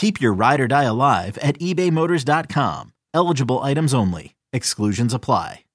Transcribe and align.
Keep 0.00 0.18
your 0.18 0.32
ride 0.32 0.60
or 0.62 0.66
die 0.66 0.84
alive 0.84 1.36
at 1.42 1.58
ebaymotors.com. 1.58 2.94
Eligible 3.12 3.58
items 3.58 3.92
only. 3.92 4.34
Exclusions 4.50 5.12
apply. 5.12 5.66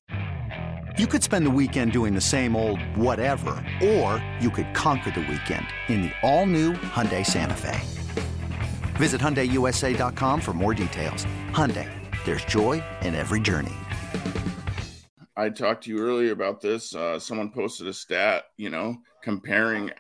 You 0.98 1.06
could 1.06 1.22
spend 1.22 1.46
the 1.46 1.52
weekend 1.52 1.92
doing 1.92 2.16
the 2.16 2.22
same 2.22 2.56
old 2.56 2.82
whatever, 2.98 3.64
or 3.84 4.26
you 4.40 4.50
could 4.50 4.74
conquer 4.74 5.12
the 5.12 5.20
weekend 5.30 5.68
in 5.90 6.02
the 6.02 6.12
all-new 6.24 6.74
Hyundai 6.74 7.24
Santa 7.24 7.54
Fe. 7.54 7.80
Visit 8.96 9.22
HyundaiUSA.com 9.22 10.42
for 10.42 10.54
more 10.54 10.74
details. 10.74 11.28
Hyundai, 11.52 11.88
there's 12.26 12.46
joy 12.46 12.84
in 13.04 13.14
every 13.14 13.40
journey. 13.40 13.76
I 15.38 15.50
talked 15.50 15.84
to 15.84 15.92
you 15.92 16.00
earlier 16.00 16.32
about 16.32 16.62
this. 16.62 16.96
Uh, 16.96 17.20
someone 17.20 17.52
posted 17.52 17.88
a 17.88 17.94
stat, 17.94 18.46
you 18.58 18.72
know, 18.72 18.96
comparing 19.22 19.92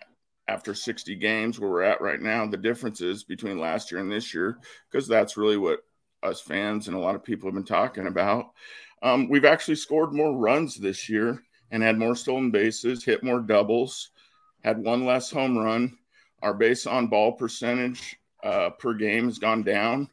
after 0.47 0.73
60 0.73 1.15
games 1.15 1.59
where 1.59 1.69
we're 1.69 1.81
at 1.81 2.01
right 2.01 2.21
now, 2.21 2.45
the 2.45 2.57
differences 2.57 3.23
between 3.23 3.59
last 3.59 3.91
year 3.91 4.01
and 4.01 4.11
this 4.11 4.33
year, 4.33 4.59
because 4.89 5.07
that's 5.07 5.37
really 5.37 5.57
what 5.57 5.79
us 6.23 6.41
fans 6.41 6.87
and 6.87 6.95
a 6.95 6.99
lot 6.99 7.15
of 7.15 7.23
people 7.23 7.47
have 7.47 7.55
been 7.55 7.63
talking 7.63 8.07
about. 8.07 8.51
Um, 9.01 9.29
we've 9.29 9.45
actually 9.45 9.75
scored 9.75 10.13
more 10.13 10.35
runs 10.37 10.75
this 10.75 11.09
year 11.09 11.43
and 11.71 11.81
had 11.83 11.97
more 11.97 12.15
stolen 12.15 12.51
bases, 12.51 13.03
hit 13.03 13.23
more 13.23 13.39
doubles, 13.39 14.11
had 14.63 14.77
one 14.77 15.05
less 15.05 15.31
home 15.31 15.57
run. 15.57 15.97
Our 16.41 16.53
base 16.53 16.85
on 16.85 17.07
ball 17.07 17.33
percentage 17.33 18.17
uh, 18.43 18.71
per 18.71 18.93
game 18.93 19.25
has 19.25 19.39
gone 19.39 19.63
down 19.63 20.09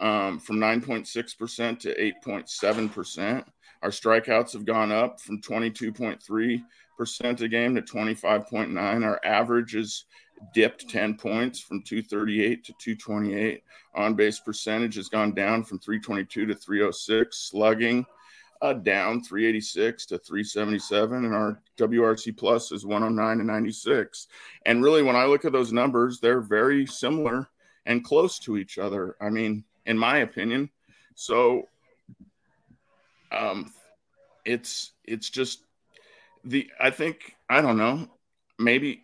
um, 0.00 0.38
from 0.38 0.56
9.6% 0.56 1.78
to 1.80 2.12
8.7%. 2.26 3.44
Our 3.86 3.92
strikeouts 3.92 4.52
have 4.54 4.64
gone 4.64 4.90
up 4.90 5.20
from 5.20 5.40
22.3 5.40 6.64
percent 6.98 7.40
a 7.40 7.46
game 7.46 7.76
to 7.76 7.82
25.9. 7.82 9.04
Our 9.04 9.20
average 9.24 9.76
is 9.76 10.06
dipped 10.52 10.90
10 10.90 11.16
points 11.16 11.60
from 11.60 11.84
238 11.84 12.64
to 12.64 12.72
228. 12.80 13.62
On 13.94 14.14
base 14.14 14.40
percentage 14.40 14.96
has 14.96 15.08
gone 15.08 15.34
down 15.34 15.62
from 15.62 15.78
322 15.78 16.46
to 16.46 16.54
306. 16.56 17.38
Slugging 17.38 18.04
uh, 18.60 18.72
down 18.72 19.22
386 19.22 20.06
to 20.06 20.18
377. 20.18 21.24
And 21.24 21.32
our 21.32 21.62
WRC 21.78 22.36
plus 22.36 22.72
is 22.72 22.84
109 22.84 23.38
to 23.38 23.44
96. 23.44 24.26
And 24.66 24.82
really, 24.82 25.04
when 25.04 25.14
I 25.14 25.26
look 25.26 25.44
at 25.44 25.52
those 25.52 25.72
numbers, 25.72 26.18
they're 26.18 26.40
very 26.40 26.86
similar 26.86 27.48
and 27.84 28.02
close 28.02 28.40
to 28.40 28.56
each 28.56 28.78
other. 28.78 29.14
I 29.20 29.30
mean, 29.30 29.62
in 29.84 29.96
my 29.96 30.18
opinion. 30.18 30.70
So 31.14 31.68
um, 33.36 33.72
it's 34.44 34.92
it's 35.04 35.30
just 35.30 35.60
the 36.44 36.70
I 36.80 36.90
think 36.90 37.36
I 37.48 37.60
don't 37.60 37.78
know 37.78 38.08
maybe 38.58 39.02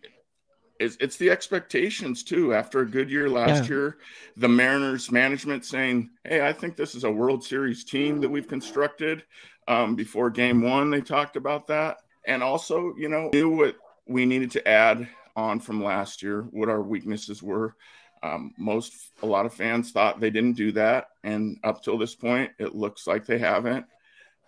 it's, 0.79 0.97
it's 0.99 1.17
the 1.17 1.29
expectations 1.29 2.23
too. 2.23 2.53
After 2.53 2.81
a 2.81 2.89
good 2.89 3.09
year 3.09 3.29
last 3.29 3.63
yeah. 3.63 3.69
year 3.69 3.97
the 4.37 4.49
mariners 4.49 5.11
management 5.11 5.65
saying 5.65 6.09
hey 6.23 6.45
i 6.45 6.51
think 6.51 6.75
this 6.75 6.95
is 6.95 7.03
a 7.03 7.11
world 7.11 7.43
series 7.43 7.83
team 7.83 8.19
that 8.21 8.29
we've 8.29 8.47
constructed. 8.47 9.23
Um, 9.65 9.95
before 9.95 10.29
game 10.29 10.61
one 10.61 10.89
they 10.89 10.99
talked 10.99 11.37
about 11.37 11.67
that. 11.67 11.99
And 12.25 12.43
also 12.43 12.93
you 12.97 13.09
know 13.09 13.29
knew 13.33 13.49
what 13.49 13.75
we 14.07 14.25
needed 14.25 14.51
to 14.51 14.67
add 14.67 15.07
on 15.35 15.59
from 15.59 15.83
last 15.83 16.21
year 16.21 16.41
what 16.51 16.69
our 16.69 16.81
weaknesses 16.81 17.41
were. 17.41 17.75
Um, 18.23 18.53
most 18.57 18.93
a 19.21 19.25
lot 19.25 19.45
of 19.45 19.53
fans 19.53 19.91
thought 19.91 20.19
they 20.19 20.29
didn't 20.29 20.53
do 20.53 20.71
that. 20.73 21.07
And 21.23 21.57
up 21.63 21.83
till 21.83 21.97
this 21.97 22.15
point 22.15 22.51
it 22.59 22.75
looks 22.75 23.07
like 23.07 23.25
they 23.25 23.37
haven't 23.37 23.85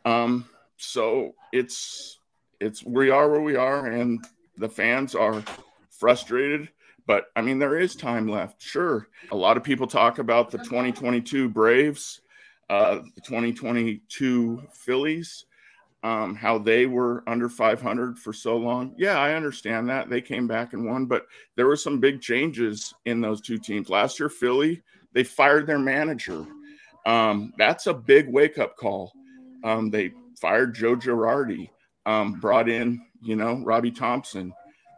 um, 0.06 0.46
so 0.78 1.36
it's 1.52 2.20
it's 2.60 2.84
we 2.84 3.10
are 3.10 3.30
where 3.30 3.42
we 3.42 3.56
are, 3.56 3.88
and 3.88 4.26
the 4.58 4.70
fans 4.70 5.16
are 5.16 5.44
frustrated. 5.90 6.70
But 7.08 7.26
I 7.36 7.42
mean, 7.42 7.60
there 7.60 7.78
is 7.78 7.96
time 7.96 8.28
left. 8.28 8.62
Sure, 8.62 9.08
a 9.32 9.36
lot 9.36 9.58
of 9.58 9.64
people 9.64 9.88
talk 9.88 10.20
about 10.20 10.50
the 10.50 10.58
2022 10.60 11.50
Braves, 11.50 12.22
uh, 12.70 13.00
the 13.16 13.22
2022 13.22 14.64
Phillies, 14.74 15.46
um, 16.04 16.36
how 16.36 16.58
they 16.58 16.86
were 16.86 17.24
under 17.28 17.50
500 17.50 18.18
for 18.18 18.34
so 18.34 18.58
long. 18.58 18.94
Yeah, 18.98 19.20
I 19.20 19.34
understand 19.34 19.90
that 19.90 20.10
they 20.10 20.22
came 20.22 20.48
back 20.48 20.74
and 20.74 20.86
won, 20.86 21.06
but 21.06 21.26
there 21.56 21.68
were 21.68 21.76
some 21.76 22.00
big 22.00 22.22
changes 22.22 22.94
in 23.06 23.22
those 23.22 23.42
two 23.42 23.58
teams. 23.58 23.90
Last 23.90 24.20
year, 24.20 24.30
Philly 24.30 24.82
they 25.16 25.24
fired 25.24 25.66
their 25.66 25.80
manager. 25.80 26.46
Um, 27.06 27.54
that's 27.58 27.88
a 27.88 27.94
big 27.94 28.28
wake 28.28 28.60
up 28.60 28.76
call. 28.76 29.14
Um, 29.66 29.90
they 29.90 30.14
fired 30.40 30.76
Joe 30.76 30.96
Girardi 30.96 31.70
um, 32.06 32.40
brought 32.40 32.70
in, 32.70 33.02
you 33.22 33.36
know, 33.36 33.62
Robbie 33.64 33.92
Thomson. 33.92 34.54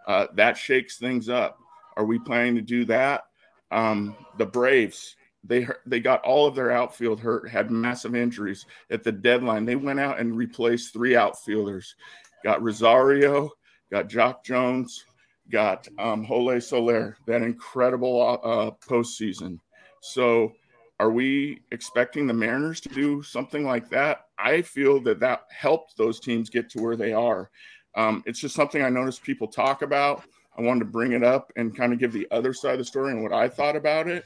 Uh, 0.05 0.28
that 0.35 0.57
shakes 0.57 0.97
things 0.97 1.29
up. 1.29 1.57
Are 1.95 2.05
we 2.05 2.19
planning 2.19 2.55
to 2.55 2.61
do 2.61 2.85
that? 2.85 3.23
Um, 3.72 4.16
the 4.38 4.45
Braves, 4.45 5.16
they 5.44 5.67
they 5.85 6.00
got 6.00 6.23
all 6.23 6.45
of 6.47 6.56
their 6.56 6.72
outfield 6.72 7.19
hurt, 7.19 7.50
had 7.50 7.72
massive 7.72 8.16
injuries 8.16 8.66
at 8.91 9.03
the 9.03 9.11
deadline. 9.11 9.66
They 9.66 9.75
went 9.75 10.00
out 10.00 10.19
and 10.19 10.38
replaced 10.38 10.94
three 10.94 11.16
outfielders. 11.16 11.95
Got 12.44 12.61
Rosario, 12.61 13.50
got 13.89 14.09
Jock 14.09 14.44
Jones, 14.44 15.06
got 15.50 15.88
um, 15.97 16.23
Jorge 16.23 16.59
Soler. 16.59 17.17
That 17.25 17.41
incredible 17.41 18.39
uh, 18.44 18.72
postseason. 18.85 19.59
So, 20.01 20.53
are 21.00 21.12
we 21.12 21.62
expecting 21.72 22.25
the 22.25 22.34
Mariners 22.34 22.81
to 22.81 22.90
do 22.90 23.22
something 23.22 23.66
like 23.66 23.90
that? 23.90 24.25
I 24.40 24.62
feel 24.62 25.00
that 25.02 25.19
that 25.19 25.44
helped 25.50 25.96
those 25.97 26.19
teams 26.19 26.50
get 26.50 26.69
to 26.72 26.81
where 26.81 26.96
they 26.96 27.13
are. 27.13 27.50
Um, 27.96 28.24
it's 28.25 28.40
just 28.40 28.56
something 28.56 28.81
I 28.81 28.90
noticed 28.90 29.24
people 29.24 29.47
talk 29.47 29.81
about. 29.81 30.24
I 30.57 30.62
wanted 30.62 30.80
to 30.80 30.86
bring 30.86 31.12
it 31.12 31.24
up 31.24 31.52
and 31.56 31.75
kind 31.75 31.94
of 31.94 32.00
give 32.00 32.13
the 32.13 32.28
other 32.31 32.53
side 32.53 32.74
of 32.74 32.80
the 32.80 32.86
story 32.86 33.12
and 33.12 33.22
what 33.22 33.34
I 33.34 33.47
thought 33.47 33.75
about 33.75 34.07
it. 34.07 34.25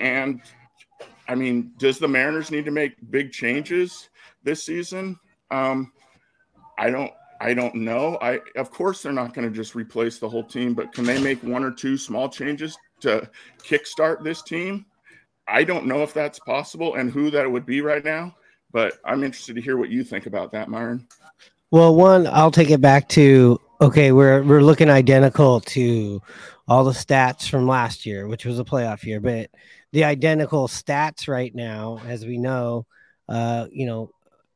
And 0.00 0.40
I 1.28 1.36
mean, 1.36 1.72
does 1.78 1.98
the 1.98 2.08
Mariners 2.08 2.50
need 2.50 2.64
to 2.64 2.72
make 2.72 2.94
big 3.10 3.30
changes 3.30 4.08
this 4.42 4.64
season? 4.64 5.18
Um, 5.50 5.92
I 6.78 6.90
don't. 6.90 7.12
I 7.42 7.54
don't 7.54 7.74
know. 7.74 8.18
I 8.20 8.40
of 8.56 8.70
course 8.70 9.02
they're 9.02 9.12
not 9.12 9.32
going 9.32 9.48
to 9.48 9.54
just 9.54 9.74
replace 9.74 10.18
the 10.18 10.28
whole 10.28 10.44
team, 10.44 10.74
but 10.74 10.92
can 10.92 11.04
they 11.04 11.18
make 11.22 11.42
one 11.42 11.64
or 11.64 11.70
two 11.70 11.96
small 11.96 12.28
changes 12.28 12.76
to 13.00 13.30
kickstart 13.62 14.22
this 14.22 14.42
team? 14.42 14.84
I 15.48 15.64
don't 15.64 15.86
know 15.86 16.02
if 16.02 16.14
that's 16.14 16.38
possible 16.38 16.94
and 16.94 17.10
who 17.10 17.30
that 17.30 17.50
would 17.50 17.66
be 17.66 17.80
right 17.80 18.04
now. 18.04 18.34
But 18.72 18.98
I'm 19.04 19.24
interested 19.24 19.56
to 19.56 19.60
hear 19.60 19.76
what 19.76 19.90
you 19.90 20.04
think 20.04 20.26
about 20.26 20.52
that, 20.52 20.68
Myron. 20.68 21.06
Well, 21.70 21.94
one, 21.94 22.26
I'll 22.26 22.50
take 22.50 22.70
it 22.70 22.80
back 22.80 23.08
to 23.10 23.60
okay, 23.80 24.12
we're 24.12 24.42
we're 24.42 24.62
looking 24.62 24.90
identical 24.90 25.60
to 25.60 26.22
all 26.68 26.84
the 26.84 26.92
stats 26.92 27.48
from 27.48 27.66
last 27.66 28.06
year, 28.06 28.28
which 28.28 28.44
was 28.44 28.58
a 28.58 28.64
playoff 28.64 29.02
year, 29.02 29.20
but 29.20 29.50
the 29.92 30.04
identical 30.04 30.68
stats 30.68 31.26
right 31.26 31.52
now, 31.52 32.00
as 32.06 32.24
we 32.24 32.38
know, 32.38 32.86
uh, 33.28 33.66
you 33.72 33.86
know, 33.86 34.10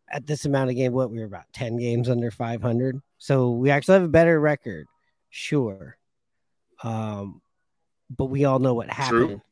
at 0.08 0.26
this 0.26 0.44
amount 0.44 0.70
of 0.70 0.76
game, 0.76 0.92
what 0.92 1.10
we 1.10 1.18
were 1.18 1.24
about 1.24 1.52
10 1.54 1.76
games 1.76 2.08
under 2.08 2.30
500. 2.30 3.00
So 3.18 3.50
we 3.50 3.70
actually 3.70 3.94
have 3.94 4.04
a 4.04 4.08
better 4.08 4.38
record, 4.38 4.86
sure. 5.30 5.96
Um, 6.84 7.40
but 8.16 8.26
we 8.26 8.44
all 8.44 8.60
know 8.60 8.74
what 8.74 8.90
happened. 8.90 9.28
True 9.28 9.42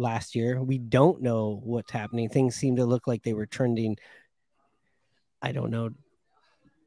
last 0.00 0.34
year. 0.34 0.60
We 0.62 0.78
don't 0.78 1.22
know 1.22 1.60
what's 1.62 1.92
happening. 1.92 2.28
Things 2.28 2.56
seem 2.56 2.76
to 2.76 2.86
look 2.86 3.06
like 3.06 3.22
they 3.22 3.34
were 3.34 3.46
trending. 3.46 3.96
I 5.42 5.52
don't 5.52 5.70
know. 5.70 5.90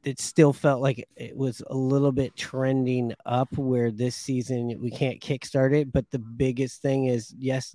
It 0.04 0.20
still 0.20 0.52
felt 0.52 0.82
like 0.82 1.08
it 1.16 1.36
was 1.36 1.62
a 1.66 1.74
little 1.74 2.12
bit 2.12 2.36
trending 2.36 3.14
up 3.24 3.56
where 3.56 3.90
this 3.90 4.16
season 4.16 4.78
we 4.80 4.90
can't 4.90 5.20
kickstart 5.20 5.74
it. 5.74 5.92
But 5.92 6.10
the 6.10 6.18
biggest 6.18 6.82
thing 6.82 7.06
is 7.06 7.34
yes, 7.38 7.74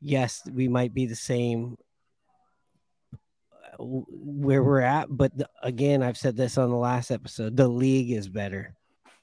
yes, 0.00 0.42
we 0.52 0.68
might 0.68 0.94
be 0.94 1.06
the 1.06 1.16
same. 1.16 1.76
where 3.78 4.62
we're 4.62 4.80
at. 4.80 5.06
But 5.10 5.36
the, 5.36 5.48
again, 5.62 6.02
I've 6.02 6.18
said 6.18 6.36
this 6.36 6.58
on 6.58 6.70
the 6.70 6.76
last 6.76 7.10
episode: 7.10 7.56
the 7.56 7.68
league 7.68 8.10
is 8.10 8.28
better. 8.28 8.74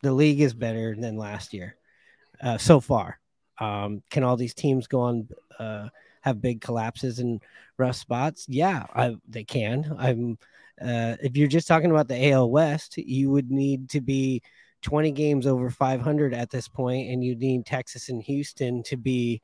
The 0.04 0.14
league 0.14 0.42
is 0.42 0.54
better 0.54 0.96
than 0.96 1.18
last 1.18 1.54
year 1.54 1.78
uh, 2.42 2.58
so 2.58 2.80
far. 2.80 3.20
Um, 3.60 4.04
can 4.10 4.24
all 4.24 4.38
these 4.38 4.54
teams 4.54 4.88
go 4.88 5.02
on 5.02 5.28
uh, 5.60 5.90
have 6.22 6.42
big 6.42 6.62
collapses 6.62 7.20
and 7.20 7.42
rough 7.78 7.96
spots? 7.96 8.46
Yeah, 8.50 8.86
I, 8.94 9.16
they 9.28 9.44
can. 9.44 9.96
I'm. 9.98 10.38
Uh, 10.82 11.16
if 11.24 11.38
you're 11.38 11.48
just 11.48 11.70
talking 11.70 11.90
about 11.90 12.10
the 12.10 12.32
AL 12.32 12.50
West, 12.50 12.98
you 12.98 13.32
would 13.32 13.50
need 13.50 13.90
to 13.90 14.02
be 14.02 14.42
20 14.82 15.12
games 15.12 15.48
over 15.48 15.70
500 15.70 16.34
at 16.34 16.50
this 16.50 16.68
point, 16.68 17.10
and 17.10 17.24
you 17.24 17.34
need 17.36 17.66
Texas 17.66 18.10
and 18.10 18.22
Houston 18.22 18.84
to 18.84 18.98
be 18.98 19.42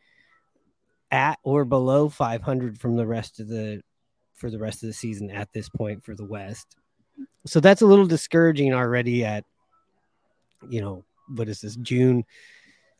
at 1.09 1.39
or 1.43 1.65
below 1.65 2.09
500 2.09 2.79
from 2.79 2.95
the 2.95 3.07
rest 3.07 3.39
of 3.39 3.47
the 3.47 3.81
for 4.33 4.49
the 4.49 4.57
rest 4.57 4.81
of 4.81 4.87
the 4.87 4.93
season 4.93 5.29
at 5.29 5.53
this 5.53 5.69
point 5.69 6.03
for 6.03 6.15
the 6.15 6.25
West. 6.25 6.77
So 7.45 7.59
that's 7.59 7.81
a 7.81 7.85
little 7.85 8.07
discouraging 8.07 8.73
already 8.73 9.23
at 9.23 9.45
you 10.69 10.81
know 10.81 11.03
what 11.35 11.49
is 11.49 11.61
this 11.61 11.75
June 11.77 12.23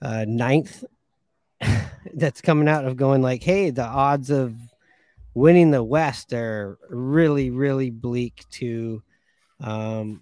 uh, 0.02 0.26
9th 0.28 0.84
that's 2.14 2.42
coming 2.42 2.68
out 2.68 2.86
of 2.86 2.98
going 2.98 3.22
like 3.22 3.44
hey 3.44 3.70
the 3.70 3.86
odds 3.86 4.30
of 4.30 4.56
winning 5.34 5.72
the 5.72 5.84
West 5.84 6.34
are 6.34 6.78
really 6.90 7.50
really 7.50 7.90
bleak 7.90 8.46
to 8.52 9.02
um 9.62 10.22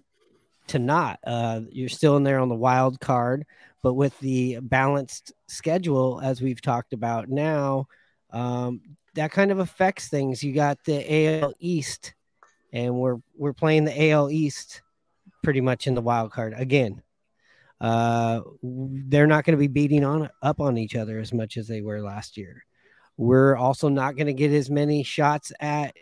to 0.67 0.77
not 0.77 1.19
uh 1.25 1.61
you're 1.71 1.89
still 1.89 2.17
in 2.17 2.23
there 2.23 2.39
on 2.39 2.49
the 2.49 2.55
wild 2.55 2.99
card 2.99 3.45
but 3.81 3.93
with 3.93 4.17
the 4.19 4.59
balanced 4.61 5.33
schedule, 5.47 6.19
as 6.21 6.41
we've 6.41 6.61
talked 6.61 6.93
about 6.93 7.29
now, 7.29 7.87
um, 8.31 8.81
that 9.15 9.31
kind 9.31 9.51
of 9.51 9.59
affects 9.59 10.07
things. 10.07 10.43
You 10.43 10.53
got 10.53 10.83
the 10.83 11.39
AL 11.41 11.53
East, 11.59 12.13
and 12.73 12.95
we're 12.95 13.17
we're 13.37 13.53
playing 13.53 13.85
the 13.85 14.11
AL 14.11 14.29
East 14.29 14.81
pretty 15.43 15.61
much 15.61 15.87
in 15.87 15.95
the 15.95 16.01
wild 16.01 16.31
card 16.31 16.53
again. 16.55 17.01
Uh, 17.81 18.41
they're 18.61 19.27
not 19.27 19.45
going 19.45 19.57
to 19.57 19.59
be 19.59 19.67
beating 19.67 20.03
on 20.03 20.29
up 20.41 20.59
on 20.59 20.77
each 20.77 20.95
other 20.95 21.19
as 21.19 21.33
much 21.33 21.57
as 21.57 21.67
they 21.67 21.81
were 21.81 22.01
last 22.01 22.37
year. 22.37 22.63
We're 23.17 23.55
also 23.55 23.89
not 23.89 24.15
going 24.15 24.27
to 24.27 24.33
get 24.33 24.51
as 24.51 24.69
many 24.69 25.03
shots 25.03 25.51
at 25.59 25.95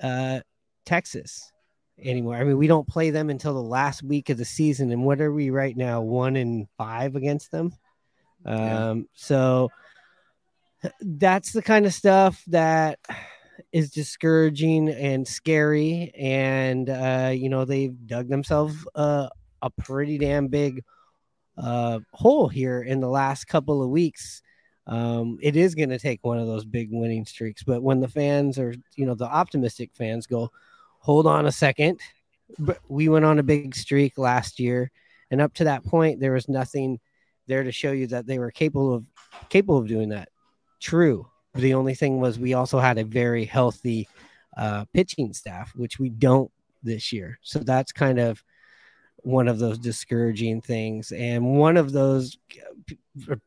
uh, 0.00 0.40
Texas 0.84 1.52
anymore. 1.98 2.36
I 2.36 2.44
mean, 2.44 2.58
we 2.58 2.66
don't 2.66 2.86
play 2.86 3.10
them 3.10 3.30
until 3.30 3.54
the 3.54 3.62
last 3.62 4.02
week 4.02 4.30
of 4.30 4.38
the 4.38 4.44
season. 4.44 4.92
And 4.92 5.04
what 5.04 5.20
are 5.20 5.32
we 5.32 5.50
right 5.50 5.76
now? 5.76 6.02
One 6.02 6.36
in 6.36 6.68
five 6.76 7.16
against 7.16 7.50
them. 7.50 7.72
Yeah. 8.44 8.90
Um, 8.90 9.08
so 9.14 9.70
that's 11.00 11.52
the 11.52 11.62
kind 11.62 11.86
of 11.86 11.94
stuff 11.94 12.42
that 12.48 12.98
is 13.72 13.90
discouraging 13.90 14.88
and 14.88 15.26
scary. 15.26 16.12
And, 16.16 16.88
uh, 16.88 17.32
you 17.34 17.48
know, 17.48 17.64
they've 17.64 18.06
dug 18.06 18.28
themselves 18.28 18.86
uh, 18.94 19.28
a 19.62 19.70
pretty 19.70 20.18
damn 20.18 20.48
big 20.48 20.84
uh, 21.58 22.00
hole 22.12 22.48
here 22.48 22.82
in 22.82 23.00
the 23.00 23.08
last 23.08 23.46
couple 23.46 23.82
of 23.82 23.90
weeks. 23.90 24.42
Um, 24.86 25.38
it 25.42 25.56
is 25.56 25.74
going 25.74 25.88
to 25.88 25.98
take 25.98 26.20
one 26.22 26.38
of 26.38 26.46
those 26.46 26.64
big 26.64 26.88
winning 26.92 27.24
streaks. 27.24 27.62
But 27.62 27.82
when 27.82 28.00
the 28.00 28.08
fans 28.08 28.58
are, 28.58 28.74
you 28.94 29.06
know, 29.06 29.14
the 29.14 29.24
optimistic 29.24 29.90
fans 29.94 30.26
go, 30.26 30.50
hold 31.00 31.26
on 31.26 31.46
a 31.46 31.52
second. 31.52 32.00
We 32.88 33.08
went 33.08 33.24
on 33.24 33.38
a 33.38 33.42
big 33.42 33.74
streak 33.74 34.18
last 34.18 34.60
year, 34.60 34.92
and 35.30 35.40
up 35.40 35.52
to 35.54 35.64
that 35.64 35.84
point, 35.84 36.20
there 36.20 36.32
was 36.32 36.48
nothing 36.48 37.00
there 37.48 37.64
to 37.64 37.72
show 37.72 37.90
you 37.92 38.06
that 38.08 38.26
they 38.26 38.38
were 38.38 38.50
capable 38.50 38.94
of 38.94 39.04
capable 39.48 39.78
of 39.78 39.88
doing 39.88 40.10
that. 40.10 40.28
True. 40.80 41.28
The 41.54 41.74
only 41.74 41.94
thing 41.94 42.20
was 42.20 42.38
we 42.38 42.54
also 42.54 42.78
had 42.78 42.98
a 42.98 43.04
very 43.04 43.44
healthy 43.44 44.08
uh, 44.56 44.84
pitching 44.92 45.32
staff, 45.32 45.72
which 45.74 45.98
we 45.98 46.10
don't 46.10 46.50
this 46.82 47.12
year. 47.12 47.38
So 47.42 47.58
that's 47.58 47.92
kind 47.92 48.18
of 48.18 48.42
one 49.26 49.48
of 49.48 49.58
those 49.58 49.76
discouraging 49.76 50.60
things. 50.60 51.10
And 51.10 51.58
one 51.58 51.76
of 51.76 51.90
those, 51.90 52.38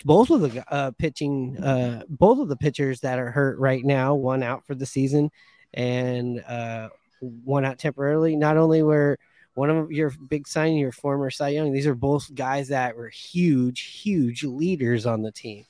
both 0.03 0.29
of 0.29 0.41
the 0.41 0.65
uh, 0.69 0.91
pitching, 0.91 1.57
uh, 1.57 2.03
both 2.09 2.39
of 2.39 2.49
the 2.49 2.57
pitchers 2.57 2.99
that 2.99 3.17
are 3.17 3.31
hurt 3.31 3.57
right 3.59 3.85
now, 3.85 4.13
one 4.13 4.43
out 4.43 4.65
for 4.67 4.75
the 4.75 4.85
season, 4.85 5.31
and 5.73 6.43
uh, 6.43 6.89
one 7.21 7.63
out 7.63 7.79
temporarily. 7.79 8.35
Not 8.35 8.57
only 8.57 8.83
were 8.83 9.17
one 9.53 9.69
of 9.69 9.89
your 9.89 10.09
big 10.27 10.49
sign, 10.49 10.73
your 10.73 10.91
former 10.91 11.31
Cy 11.31 11.49
Young, 11.49 11.71
these 11.71 11.87
are 11.87 11.95
both 11.95 12.35
guys 12.35 12.67
that 12.67 12.97
were 12.97 13.07
huge, 13.07 13.79
huge 13.79 14.43
leaders 14.43 15.05
on 15.05 15.21
the 15.21 15.31
team. 15.31 15.65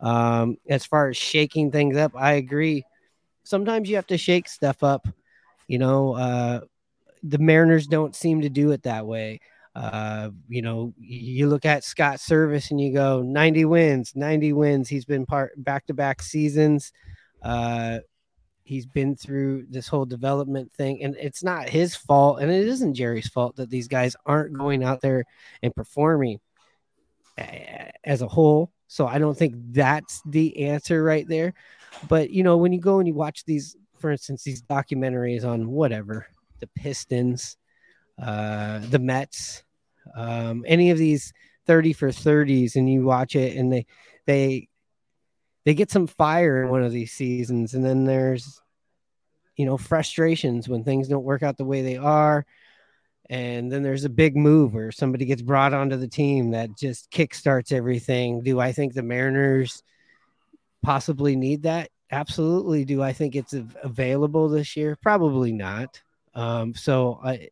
Um, 0.00 0.56
as 0.68 0.84
far 0.84 1.08
as 1.08 1.16
shaking 1.16 1.70
things 1.70 1.96
up, 1.96 2.16
I 2.16 2.32
agree. 2.32 2.84
Sometimes 3.44 3.88
you 3.88 3.94
have 3.94 4.08
to 4.08 4.18
shake 4.18 4.48
stuff 4.48 4.82
up. 4.82 5.06
You 5.68 5.78
know, 5.78 6.14
uh, 6.14 6.60
the 7.28 7.38
Mariners 7.38 7.86
don't 7.86 8.14
seem 8.14 8.42
to 8.42 8.48
do 8.48 8.70
it 8.72 8.82
that 8.84 9.06
way. 9.06 9.40
Uh, 9.74 10.30
you 10.48 10.62
know, 10.62 10.94
you 10.98 11.48
look 11.48 11.66
at 11.66 11.84
Scott 11.84 12.16
Servais 12.16 12.70
and 12.70 12.80
you 12.80 12.94
go 12.94 13.22
90 13.22 13.66
wins, 13.66 14.12
90 14.14 14.54
wins. 14.54 14.88
He's 14.88 15.04
been 15.04 15.26
part 15.26 15.52
back 15.62 15.86
to 15.86 15.94
back 15.94 16.22
seasons. 16.22 16.92
Uh, 17.42 17.98
he's 18.66 18.84
been 18.84 19.14
through 19.14 19.64
this 19.70 19.86
whole 19.86 20.04
development 20.04 20.72
thing 20.72 21.02
and 21.02 21.16
it's 21.20 21.44
not 21.44 21.68
his 21.68 21.94
fault 21.94 22.40
and 22.40 22.50
it 22.50 22.66
isn't 22.66 22.94
jerry's 22.94 23.28
fault 23.28 23.54
that 23.54 23.70
these 23.70 23.86
guys 23.86 24.16
aren't 24.26 24.52
going 24.52 24.82
out 24.82 25.00
there 25.00 25.24
and 25.62 25.74
performing 25.74 26.40
as 28.04 28.22
a 28.22 28.28
whole 28.28 28.72
so 28.88 29.06
i 29.06 29.18
don't 29.18 29.38
think 29.38 29.54
that's 29.70 30.20
the 30.26 30.66
answer 30.66 31.02
right 31.04 31.28
there 31.28 31.54
but 32.08 32.30
you 32.30 32.42
know 32.42 32.56
when 32.56 32.72
you 32.72 32.80
go 32.80 32.98
and 32.98 33.06
you 33.06 33.14
watch 33.14 33.44
these 33.44 33.76
for 33.98 34.10
instance 34.10 34.42
these 34.42 34.62
documentaries 34.62 35.44
on 35.44 35.68
whatever 35.68 36.26
the 36.60 36.68
pistons 36.68 37.56
uh 38.22 38.78
the 38.90 38.98
mets 38.98 39.62
um 40.16 40.64
any 40.66 40.90
of 40.90 40.98
these 40.98 41.32
30 41.66 41.92
for 41.92 42.08
30s 42.08 42.76
and 42.76 42.90
you 42.90 43.04
watch 43.04 43.34
it 43.34 43.56
and 43.56 43.72
they 43.72 43.86
they 44.26 44.68
they 45.64 45.74
get 45.74 45.90
some 45.90 46.06
fire 46.06 46.62
in 46.62 46.70
one 46.70 46.82
of 46.82 46.92
these 46.92 47.12
seasons 47.12 47.74
and 47.74 47.84
then 47.84 48.04
there's 48.04 48.60
you 49.56 49.66
know 49.66 49.76
frustrations 49.76 50.68
when 50.68 50.84
things 50.84 51.08
don't 51.08 51.24
work 51.24 51.42
out 51.42 51.56
the 51.56 51.64
way 51.64 51.82
they 51.82 51.96
are 51.96 52.46
and 53.28 53.70
then 53.70 53.82
there's 53.82 54.04
a 54.04 54.10
big 54.10 54.36
move 54.36 54.74
where 54.74 54.92
somebody 54.92 55.24
gets 55.24 55.42
brought 55.42 55.74
onto 55.74 55.96
the 55.96 56.08
team 56.08 56.52
that 56.52 56.76
just 56.76 57.10
kickstarts 57.10 57.72
everything. 57.72 58.42
Do 58.42 58.60
i 58.60 58.72
think 58.72 58.94
the 58.94 59.02
mariners 59.02 59.82
possibly 60.82 61.34
need 61.34 61.64
that? 61.64 61.90
Absolutely. 62.10 62.84
Do 62.84 63.02
i 63.02 63.12
think 63.12 63.34
it's 63.34 63.54
available 63.82 64.48
this 64.48 64.76
year? 64.76 64.96
Probably 65.00 65.52
not 65.52 66.02
um, 66.36 66.72
so 66.74 67.18
i 67.24 67.48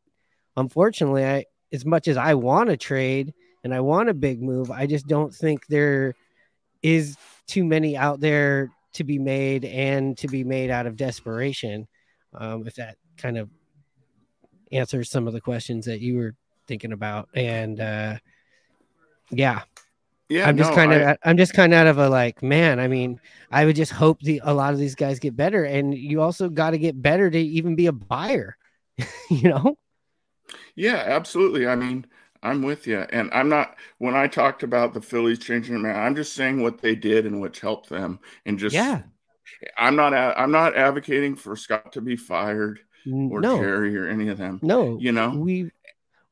unfortunately 0.57 1.25
i 1.25 1.45
as 1.73 1.85
much 1.85 2.07
as 2.07 2.17
i 2.17 2.35
want 2.35 2.69
to 2.69 2.77
trade 2.77 3.35
and 3.65 3.75
i 3.75 3.81
want 3.81 4.08
a 4.08 4.15
big 4.15 4.41
move 4.41 4.70
i 4.70 4.87
just 4.87 5.08
don't 5.08 5.35
think 5.35 5.67
there 5.67 6.15
is 6.82 7.17
too 7.47 7.65
many 7.65 7.97
out 7.97 8.20
there 8.20 8.70
to 8.94 9.05
be 9.05 9.19
made 9.19 9.65
and 9.65 10.17
to 10.19 10.29
be 10.29 10.44
made 10.44 10.70
out 10.70 10.87
of 10.87 10.97
desperation. 10.97 11.87
Um, 12.32 12.67
if 12.67 12.77
that 12.77 12.97
kind 13.17 13.37
of 13.37 13.49
answers 14.73 15.11
some 15.11 15.27
of 15.27 15.32
the 15.32 15.41
questions 15.41 15.87
that 15.87 16.01
you 16.01 16.17
were 16.17 16.35
thinking 16.67 16.93
about, 16.93 17.29
and 17.35 17.81
uh, 17.81 18.19
yeah, 19.31 19.63
yeah, 20.29 20.49
I'm 20.49 20.56
just 20.56 20.70
no, 20.70 20.77
kind 20.77 20.93
of 20.93 21.17
I'm 21.25 21.37
just 21.37 21.55
kind 21.55 21.73
of 21.73 21.81
out 21.81 21.87
of 21.87 21.99
a 21.99 22.08
like, 22.08 22.43
man. 22.43 22.81
I 22.81 22.89
mean, 22.89 23.20
I 23.51 23.65
would 23.65 23.77
just 23.77 23.93
hope 23.93 24.20
the 24.20 24.41
a 24.44 24.55
lot 24.55 24.73
of 24.73 24.79
these 24.79 24.94
guys 24.94 25.19
get 25.19 25.37
better, 25.37 25.65
and 25.65 25.94
you 25.94 26.23
also 26.23 26.49
got 26.49 26.70
to 26.70 26.79
get 26.79 27.01
better 27.01 27.31
to 27.31 27.39
even 27.39 27.77
be 27.77 27.87
a 27.87 27.93
buyer, 27.93 28.56
you 29.31 29.48
know. 29.48 29.77
Yeah, 30.77 31.03
absolutely. 31.06 31.67
I 31.67 31.77
mean, 31.77 32.06
I'm 32.43 32.63
with 32.63 32.86
you. 32.86 32.98
And 32.98 33.31
I'm 33.32 33.48
not, 33.48 33.77
when 33.98 34.15
I 34.15 34.29
talked 34.29 34.63
about 34.63 34.93
the 34.93 35.01
Phillies 35.01 35.39
changing 35.39 35.74
their 35.74 35.82
man, 35.82 35.96
I'm 35.96 36.15
just 36.15 36.34
saying 36.34 36.63
what 36.63 36.81
they 36.81 36.94
did 36.94 37.27
and 37.27 37.41
which 37.41 37.60
helped 37.60 37.89
them. 37.89 38.20
And 38.44 38.58
just, 38.58 38.74
yeah, 38.74 39.03
I'm 39.79 39.96
not, 39.96 40.13
I'm 40.13 40.51
not 40.51 40.77
advocating 40.77 41.36
for 41.36 41.56
Scott 41.56 41.93
to 41.93 42.01
be 42.01 42.17
fired 42.17 42.81
or 43.06 43.41
no. 43.41 43.58
Jerry 43.58 43.96
or 43.96 44.08
any 44.08 44.29
of 44.29 44.39
them. 44.39 44.60
No, 44.63 44.98
you 44.98 45.13
know, 45.13 45.31
we've, 45.31 45.70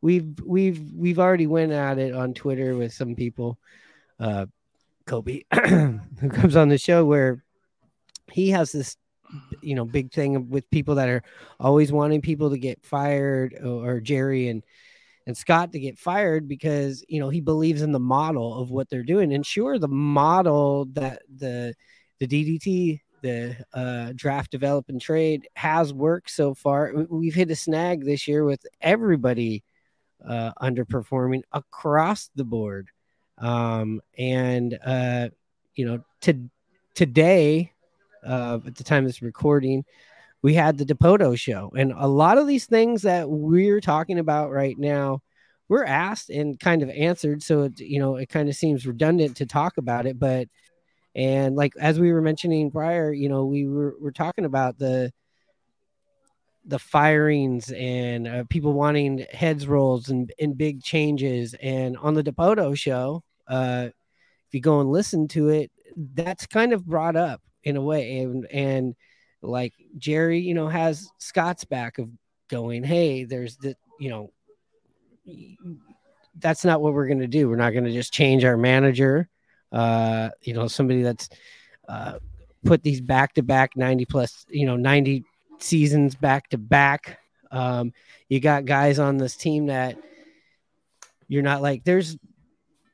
we've, 0.02 0.38
we've, 0.44 0.92
we've 0.94 1.18
already 1.18 1.46
went 1.46 1.72
at 1.72 1.98
it 1.98 2.14
on 2.14 2.34
Twitter 2.34 2.76
with 2.76 2.92
some 2.92 3.14
people, 3.14 3.58
uh, 4.20 4.46
Kobe, 5.06 5.44
who 5.54 6.28
comes 6.30 6.56
on 6.56 6.68
the 6.68 6.78
show 6.78 7.04
where 7.04 7.42
he 8.30 8.50
has 8.50 8.72
this 8.72 8.96
you 9.60 9.74
know 9.74 9.84
big 9.84 10.12
thing 10.12 10.48
with 10.50 10.70
people 10.70 10.94
that 10.96 11.08
are 11.08 11.22
always 11.60 11.92
wanting 11.92 12.20
people 12.20 12.50
to 12.50 12.58
get 12.58 12.84
fired 12.84 13.54
or, 13.62 13.96
or 13.96 14.00
Jerry 14.00 14.48
and 14.48 14.62
and 15.26 15.36
Scott 15.36 15.72
to 15.72 15.78
get 15.78 15.98
fired 15.98 16.48
because 16.48 17.04
you 17.08 17.20
know 17.20 17.28
he 17.28 17.40
believes 17.40 17.82
in 17.82 17.92
the 17.92 18.00
model 18.00 18.60
of 18.60 18.70
what 18.70 18.88
they're 18.88 19.02
doing. 19.02 19.32
And 19.32 19.46
sure, 19.46 19.78
the 19.78 19.88
model 19.88 20.86
that 20.92 21.22
the 21.36 21.74
the 22.18 22.26
DDT, 22.26 23.00
the 23.22 23.56
uh, 23.74 24.12
draft, 24.14 24.50
develop, 24.50 24.88
and 24.88 25.00
trade 25.00 25.48
has 25.54 25.92
worked 25.92 26.30
so 26.30 26.54
far. 26.54 26.92
We've 27.08 27.34
hit 27.34 27.50
a 27.50 27.56
snag 27.56 28.04
this 28.04 28.28
year 28.28 28.44
with 28.44 28.64
everybody 28.80 29.64
uh, 30.26 30.52
underperforming 30.60 31.42
across 31.52 32.30
the 32.34 32.44
board. 32.44 32.88
Um, 33.38 34.00
and 34.16 34.78
uh, 34.84 35.28
you 35.74 35.86
know, 35.86 36.04
to 36.22 36.48
today, 36.94 37.71
uh, 38.26 38.60
at 38.66 38.76
the 38.76 38.84
time 38.84 39.04
of 39.04 39.08
this 39.08 39.22
recording, 39.22 39.84
we 40.42 40.54
had 40.54 40.76
the 40.76 40.84
Dipoto 40.84 41.38
show. 41.38 41.72
And 41.76 41.92
a 41.96 42.08
lot 42.08 42.38
of 42.38 42.46
these 42.46 42.66
things 42.66 43.02
that 43.02 43.28
we're 43.28 43.80
talking 43.80 44.18
about 44.18 44.50
right 44.50 44.76
now, 44.76 45.22
we're 45.68 45.84
asked 45.84 46.30
and 46.30 46.58
kind 46.58 46.82
of 46.82 46.90
answered. 46.90 47.42
So, 47.42 47.62
it, 47.62 47.80
you 47.80 47.98
know, 48.00 48.16
it 48.16 48.28
kind 48.28 48.48
of 48.48 48.56
seems 48.56 48.86
redundant 48.86 49.36
to 49.38 49.46
talk 49.46 49.78
about 49.78 50.06
it. 50.06 50.18
But, 50.18 50.48
and 51.14 51.54
like 51.54 51.74
as 51.78 52.00
we 52.00 52.12
were 52.12 52.20
mentioning 52.20 52.70
prior, 52.70 53.12
you 53.12 53.28
know, 53.28 53.44
we 53.44 53.66
were, 53.66 53.94
we're 54.00 54.10
talking 54.10 54.44
about 54.44 54.78
the, 54.78 55.12
the 56.64 56.78
firings 56.78 57.72
and 57.72 58.28
uh, 58.28 58.44
people 58.48 58.72
wanting 58.72 59.24
heads 59.32 59.66
rolls 59.66 60.08
and, 60.08 60.32
and 60.40 60.58
big 60.58 60.82
changes. 60.82 61.54
And 61.62 61.96
on 61.96 62.14
the 62.14 62.22
Dipoto 62.22 62.76
show, 62.76 63.22
uh, 63.46 63.88
if 64.48 64.54
you 64.54 64.60
go 64.60 64.80
and 64.80 64.90
listen 64.90 65.28
to 65.28 65.48
it, 65.50 65.70
that's 65.96 66.46
kind 66.46 66.72
of 66.72 66.84
brought 66.84 67.16
up 67.16 67.40
in 67.64 67.76
a 67.76 67.82
way. 67.82 68.18
And, 68.18 68.46
and 68.46 68.94
like 69.42 69.74
Jerry, 69.98 70.40
you 70.40 70.54
know, 70.54 70.68
has 70.68 71.08
Scott's 71.18 71.64
back 71.64 71.98
of 71.98 72.08
going, 72.48 72.84
hey, 72.84 73.24
there's 73.24 73.56
the, 73.56 73.76
you 73.98 74.10
know, 74.10 74.32
that's 76.38 76.64
not 76.64 76.80
what 76.80 76.94
we're 76.94 77.06
going 77.06 77.20
to 77.20 77.26
do. 77.26 77.48
We're 77.48 77.56
not 77.56 77.70
going 77.70 77.84
to 77.84 77.92
just 77.92 78.12
change 78.12 78.44
our 78.44 78.56
manager. 78.56 79.28
Uh, 79.70 80.30
you 80.42 80.54
know, 80.54 80.68
somebody 80.68 81.02
that's 81.02 81.28
uh, 81.88 82.18
put 82.64 82.82
these 82.82 83.00
back 83.00 83.34
to 83.34 83.42
back 83.42 83.76
90 83.76 84.04
plus, 84.06 84.44
you 84.48 84.66
know, 84.66 84.76
90 84.76 85.24
seasons 85.58 86.14
back 86.14 86.48
to 86.50 86.58
back. 86.58 87.18
Um, 87.50 87.92
you 88.28 88.40
got 88.40 88.64
guys 88.64 88.98
on 88.98 89.16
this 89.16 89.36
team 89.36 89.66
that 89.66 89.96
you're 91.28 91.42
not 91.42 91.62
like, 91.62 91.84
there's, 91.84 92.16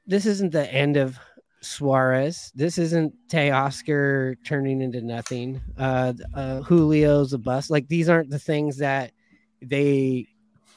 this 0.06 0.26
isn't 0.26 0.52
the 0.52 0.72
end 0.72 0.96
of 0.96 1.18
Suarez. 1.60 2.52
This 2.54 2.78
isn't 2.78 3.14
Teoscar 3.28 4.36
turning 4.44 4.80
into 4.80 5.00
nothing. 5.00 5.60
Uh, 5.76 6.12
uh, 6.34 6.60
Julio's 6.62 7.32
a 7.32 7.38
bust. 7.38 7.70
Like 7.70 7.88
these 7.88 8.08
aren't 8.08 8.30
the 8.30 8.38
things 8.38 8.78
that 8.78 9.12
they 9.60 10.28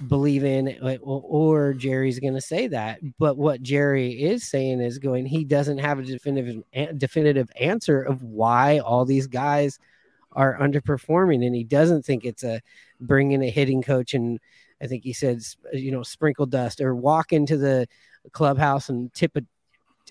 believe 0.07 0.43
in, 0.43 0.77
or, 0.81 0.97
or 1.01 1.73
Jerry's 1.73 2.19
going 2.19 2.33
to 2.33 2.41
say 2.41 2.67
that. 2.67 2.99
But 3.19 3.37
what 3.37 3.61
Jerry 3.61 4.23
is 4.23 4.49
saying 4.49 4.81
is 4.81 4.97
going. 4.97 5.25
He 5.25 5.43
doesn't 5.43 5.77
have 5.77 5.99
a 5.99 6.03
definitive 6.03 6.63
definitive 6.97 7.49
answer 7.59 8.01
of 8.01 8.23
why 8.23 8.79
all 8.79 9.05
these 9.05 9.27
guys 9.27 9.77
are 10.33 10.57
underperforming, 10.59 11.45
and 11.45 11.53
he 11.53 11.63
doesn't 11.63 12.03
think 12.03 12.25
it's 12.25 12.43
a 12.43 12.61
bring 12.99 13.31
in 13.31 13.43
a 13.43 13.49
hitting 13.49 13.81
coach 13.81 14.13
and 14.13 14.39
I 14.81 14.87
think 14.87 15.03
he 15.03 15.13
said, 15.13 15.41
you 15.73 15.91
know, 15.91 16.03
sprinkle 16.03 16.47
dust 16.47 16.81
or 16.81 16.95
walk 16.95 17.31
into 17.31 17.55
the 17.55 17.87
clubhouse 18.31 18.89
and 18.89 19.13
tip 19.13 19.35
a 19.37 19.41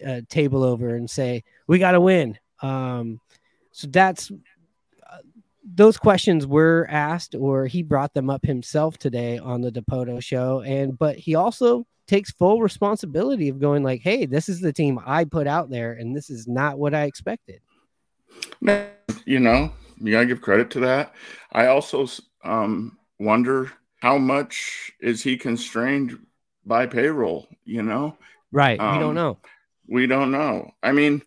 uh, 0.07 0.21
table 0.29 0.63
over 0.63 0.95
and 0.95 1.09
say 1.09 1.45
we 1.67 1.79
got 1.79 1.93
to 1.93 2.01
win. 2.01 2.39
Um, 2.63 3.21
so 3.73 3.89
that's 3.89 4.31
uh, 4.31 5.19
those 5.65 5.97
questions 5.97 6.47
were 6.47 6.87
asked, 6.91 7.35
or 7.35 7.67
he 7.67 7.83
brought 7.83 8.15
them 8.15 8.31
up 8.31 8.45
himself 8.45 8.99
today 8.99 9.39
on 9.39 9.61
the 9.61 9.73
Dipoto 9.73 10.23
show. 10.23 10.63
And 10.63 10.99
but 10.99 11.17
he 11.17 11.35
also 11.35 11.87
takes 12.07 12.33
full 12.33 12.61
responsibility 12.61 13.49
of 13.49 13.61
going 13.61 13.83
like, 13.83 14.03
"Hey, 14.03 14.27
this 14.27 14.49
is 14.49 14.61
the 14.61 14.73
team 14.73 14.99
I 15.05 15.25
put 15.25 15.47
out 15.47 15.71
there, 15.71 15.93
and 15.93 16.15
this 16.15 16.31
is 16.31 16.49
not 16.49 16.79
what 16.79 16.95
I 16.95 17.05
expected." 17.05 17.61
You 19.25 19.41
know, 19.41 19.73
you 19.99 20.13
gotta 20.13 20.27
give 20.27 20.41
credit 20.41 20.71
to 20.71 20.81
that. 20.81 21.15
I 21.53 21.67
also 21.67 22.07
um, 22.45 22.99
wonder 23.19 23.73
how 24.01 24.19
much 24.19 24.93
is 25.01 25.23
he 25.23 25.37
constrained 25.37 26.19
by 26.67 26.87
payroll. 26.87 27.47
You 27.65 27.83
know, 27.83 28.17
right? 28.51 28.79
Um, 28.81 28.95
we 28.95 28.99
don't 28.99 29.11
um, 29.11 29.15
know. 29.15 29.39
We 29.91 30.07
don't 30.07 30.31
know. 30.31 30.71
I 30.85 30.93
mean, 30.93 31.21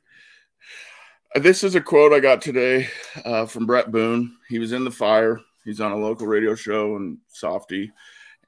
this 1.36 1.66
is 1.66 1.76
a 1.76 1.82
quote 1.82 2.14
I 2.14 2.22
got 2.22 2.42
today 2.42 2.88
uh, 3.26 3.46
from 3.46 3.66
Bret 3.66 3.92
Boone. 3.92 4.38
He 4.48 4.58
was 4.58 4.72
in 4.72 4.86
the 4.86 4.92
fire. 4.92 5.42
He's 5.66 5.82
on 5.82 5.92
a 5.92 5.98
local 5.98 6.28
radio 6.28 6.56
show 6.56 6.96
and 6.96 7.18
softy, 7.28 7.92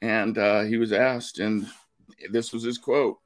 and 0.02 0.38
uh, 0.38 0.62
he 0.62 0.78
was 0.78 0.94
asked, 0.94 1.40
and 1.40 1.68
this 2.32 2.54
was 2.54 2.64
his 2.64 2.78
quote: 2.78 3.18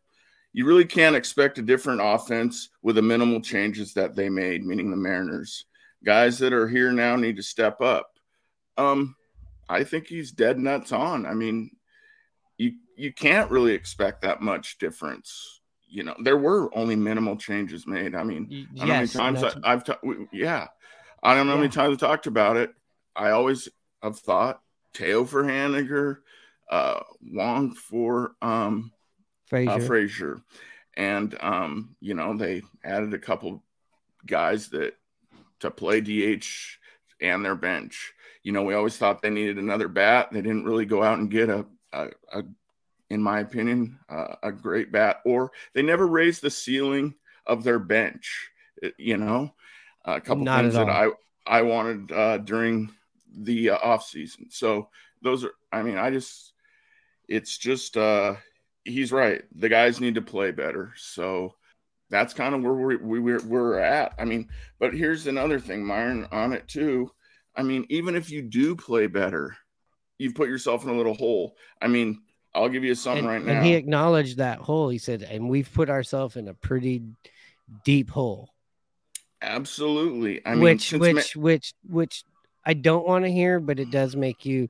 "You 0.51 0.65
really 0.65 0.83
can't 0.83 1.15
expect 1.15 1.59
a 1.59 1.61
different 1.61 2.01
offense 2.03 2.69
with 2.81 2.95
the 2.95 3.03
minimal 3.03 3.39
changes 3.39 3.93
that 3.93 4.15
they 4.15 4.27
made, 4.27 4.65
meaning 4.65 4.89
the 4.89 4.97
Mariners. 4.97 5.65
Guys 6.03 6.39
that 6.39 6.53
are 6.53 6.67
here 6.67 6.91
now 6.91 7.15
need 7.15 7.35
to 7.35 7.43
step 7.43 7.81
up." 7.81 8.17
Um, 8.77 9.15
I 9.69 9.83
think 9.83 10.07
he's 10.07 10.31
dead 10.31 10.57
nuts 10.57 10.91
on. 10.91 11.27
I 11.27 11.35
mean, 11.35 11.69
you 12.57 12.73
you 12.95 13.13
can't 13.13 13.51
really 13.51 13.73
expect 13.73 14.23
that 14.23 14.41
much 14.41 14.79
difference 14.79 15.58
you 15.89 16.03
know, 16.03 16.15
there 16.23 16.37
were 16.37 16.75
only 16.77 16.95
minimal 16.95 17.35
changes 17.35 17.87
made. 17.87 18.15
I 18.15 18.23
mean, 18.23 18.47
yes, 18.73 18.75
I 18.81 18.85
don't 18.85 18.87
know 18.87 18.93
how 18.93 18.99
many 18.99 19.07
times 19.07 19.43
I, 19.63 19.71
have 19.71 19.83
talked. 19.83 20.05
Yeah, 20.31 20.67
I 21.23 21.35
don't 21.35 21.47
know 21.47 21.53
yeah. 21.53 21.57
how 21.57 21.61
many 21.61 21.73
times 21.73 21.97
I 21.97 22.07
talked 22.07 22.27
about 22.27 22.57
it. 22.57 22.73
I 23.15 23.31
always 23.31 23.67
have 24.01 24.19
thought 24.19 24.61
Teo 24.93 25.25
for 25.25 25.43
Haniger, 25.43 26.17
uh, 26.69 26.99
Wong 27.21 27.73
for 27.73 28.33
um, 28.41 28.91
Frazier. 29.47 29.71
Uh, 29.71 29.79
Frazier, 29.79 30.41
and 30.95 31.35
um, 31.41 31.95
you 31.99 32.13
know 32.13 32.37
they 32.37 32.61
added 32.83 33.13
a 33.13 33.19
couple 33.19 33.63
guys 34.25 34.69
that 34.69 34.95
to 35.59 35.71
play 35.71 36.01
DH 36.01 36.45
and 37.21 37.43
their 37.43 37.55
bench. 37.55 38.13
You 38.43 38.51
know, 38.51 38.63
we 38.63 38.73
always 38.73 38.97
thought 38.97 39.21
they 39.21 39.29
needed 39.29 39.57
another 39.57 39.87
bat. 39.87 40.29
They 40.31 40.41
didn't 40.41 40.65
really 40.65 40.85
go 40.85 41.03
out 41.03 41.19
and 41.19 41.29
get 41.29 41.49
a, 41.49 41.65
a, 41.91 42.09
a 42.31 42.43
in 43.09 43.21
my 43.21 43.39
opinion, 43.39 43.99
uh, 44.09 44.35
a 44.43 44.51
great 44.51 44.91
bat. 44.91 45.17
Or 45.25 45.51
they 45.73 45.81
never 45.81 46.07
raised 46.07 46.41
the 46.41 46.49
ceiling 46.49 47.15
of 47.45 47.63
their 47.63 47.79
bench. 47.79 48.49
You 48.97 49.17
know, 49.17 49.53
a 50.05 50.21
couple 50.21 50.45
Not 50.45 50.61
things 50.61 50.75
that 50.75 50.89
I 50.89 51.09
I 51.45 51.63
wanted 51.63 52.11
uh, 52.11 52.37
during 52.39 52.91
the 53.35 53.71
uh, 53.71 53.77
off 53.77 54.05
season. 54.05 54.47
So 54.49 54.89
those 55.21 55.43
are. 55.43 55.53
I 55.71 55.83
mean, 55.83 55.97
I 55.97 56.11
just 56.11 56.53
it's 57.27 57.57
just 57.57 57.97
uh, 57.97 58.35
he's 58.85 59.11
right. 59.11 59.43
The 59.55 59.69
guys 59.69 59.99
need 59.99 60.15
to 60.15 60.21
play 60.21 60.51
better. 60.51 60.93
So 60.97 61.55
that's 62.09 62.33
kind 62.33 62.55
of 62.55 62.63
where 62.63 62.73
we're, 62.73 62.97
we, 62.97 63.19
we're, 63.19 63.43
we're 63.43 63.79
at. 63.79 64.13
I 64.17 64.25
mean, 64.25 64.49
but 64.79 64.93
here's 64.93 65.27
another 65.27 65.59
thing, 65.59 65.85
Myron, 65.85 66.27
on 66.31 66.53
it 66.53 66.67
too. 66.67 67.11
I 67.55 67.63
mean, 67.63 67.85
even 67.89 68.15
if 68.15 68.31
you 68.31 68.41
do 68.41 68.75
play 68.75 69.07
better, 69.07 69.55
you've 70.17 70.35
put 70.35 70.49
yourself 70.49 70.83
in 70.83 70.89
a 70.89 70.97
little 70.97 71.13
hole. 71.13 71.55
I 71.81 71.87
mean, 71.87 72.21
I'll 72.53 72.69
give 72.69 72.83
you 72.83 72.95
something 72.95 73.25
and, 73.25 73.27
right 73.27 73.43
now. 73.43 73.53
And 73.53 73.65
he 73.65 73.73
acknowledged 73.73 74.37
that 74.37 74.59
hole. 74.59 74.89
He 74.89 74.97
said, 74.97 75.23
and 75.23 75.49
we've 75.49 75.71
put 75.71 75.89
ourselves 75.89 76.35
in 76.35 76.47
a 76.47 76.53
pretty 76.53 77.03
deep 77.83 78.09
hole. 78.09 78.49
Absolutely. 79.41 80.45
I 80.45 80.51
mean, 80.51 80.63
which, 80.63 80.91
which, 80.91 81.35
ma- 81.35 81.41
which, 81.41 81.73
which 81.87 82.23
I 82.65 82.73
don't 82.73 83.07
want 83.07 83.25
to 83.25 83.31
hear, 83.31 83.59
but 83.59 83.79
it 83.79 83.91
does 83.91 84.15
make 84.15 84.45
you 84.45 84.69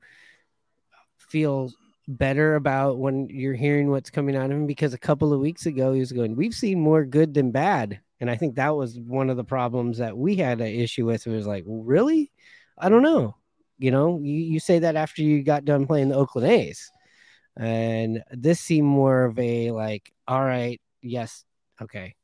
feel 1.16 1.72
better 2.06 2.56
about 2.56 2.98
when 2.98 3.28
you're 3.28 3.54
hearing 3.54 3.90
what's 3.90 4.10
coming 4.10 4.36
out 4.36 4.46
of 4.46 4.52
him 4.52 4.66
because 4.66 4.94
a 4.94 4.98
couple 4.98 5.32
of 5.32 5.40
weeks 5.40 5.66
ago 5.66 5.92
he 5.92 6.00
was 6.00 6.12
going, 6.12 6.36
We've 6.36 6.54
seen 6.54 6.80
more 6.80 7.04
good 7.04 7.34
than 7.34 7.50
bad. 7.50 8.00
And 8.20 8.30
I 8.30 8.36
think 8.36 8.56
that 8.56 8.76
was 8.76 8.98
one 8.98 9.30
of 9.30 9.36
the 9.36 9.44
problems 9.44 9.98
that 9.98 10.16
we 10.16 10.36
had 10.36 10.60
an 10.60 10.66
issue 10.66 11.06
with. 11.06 11.26
It 11.26 11.30
was 11.30 11.46
like, 11.46 11.64
well, 11.66 11.82
really? 11.82 12.30
I 12.76 12.90
don't 12.90 13.02
know. 13.02 13.36
You 13.78 13.90
know, 13.90 14.20
you, 14.22 14.34
you 14.34 14.60
say 14.60 14.78
that 14.80 14.94
after 14.94 15.22
you 15.22 15.42
got 15.42 15.64
done 15.64 15.86
playing 15.86 16.10
the 16.10 16.16
Oakland 16.16 16.50
A's. 16.50 16.90
And 17.56 18.22
this 18.30 18.60
seemed 18.60 18.86
more 18.86 19.24
of 19.24 19.38
a 19.38 19.70
like, 19.70 20.12
all 20.26 20.44
right, 20.44 20.80
yes, 21.02 21.44
okay. 21.82 22.14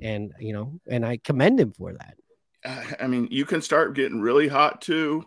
And, 0.00 0.32
you 0.38 0.52
know, 0.52 0.80
and 0.86 1.04
I 1.04 1.18
commend 1.18 1.60
him 1.60 1.72
for 1.72 1.92
that. 1.92 2.16
Uh, 2.64 2.84
I 3.00 3.06
mean, 3.06 3.28
you 3.30 3.44
can 3.44 3.60
start 3.62 3.94
getting 3.94 4.20
really 4.20 4.48
hot 4.48 4.80
too 4.80 5.26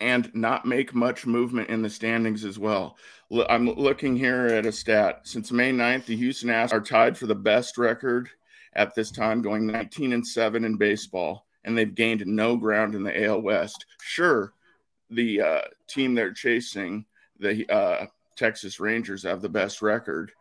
and 0.00 0.34
not 0.34 0.66
make 0.66 0.94
much 0.94 1.26
movement 1.26 1.68
in 1.68 1.80
the 1.80 1.90
standings 1.90 2.44
as 2.44 2.58
well. 2.58 2.96
I'm 3.48 3.70
looking 3.70 4.16
here 4.16 4.46
at 4.46 4.66
a 4.66 4.72
stat. 4.72 5.20
Since 5.22 5.52
May 5.52 5.72
9th, 5.72 6.06
the 6.06 6.16
Houston 6.16 6.50
Astros 6.50 6.72
are 6.72 6.80
tied 6.80 7.16
for 7.16 7.26
the 7.26 7.34
best 7.34 7.78
record 7.78 8.28
at 8.74 8.94
this 8.94 9.10
time, 9.10 9.42
going 9.42 9.66
19 9.66 10.12
and 10.12 10.26
7 10.26 10.64
in 10.64 10.76
baseball, 10.76 11.46
and 11.64 11.78
they've 11.78 11.94
gained 11.94 12.26
no 12.26 12.56
ground 12.56 12.94
in 12.94 13.04
the 13.04 13.24
AL 13.24 13.42
West. 13.42 13.86
Sure, 14.02 14.52
the 15.10 15.40
uh, 15.40 15.60
team 15.86 16.14
they're 16.14 16.32
chasing, 16.32 17.06
the 17.38 17.68
uh, 17.72 18.06
Texas 18.42 18.80
Rangers 18.80 19.22
have 19.22 19.40
the 19.40 19.48
best 19.48 19.82
record 19.82 20.32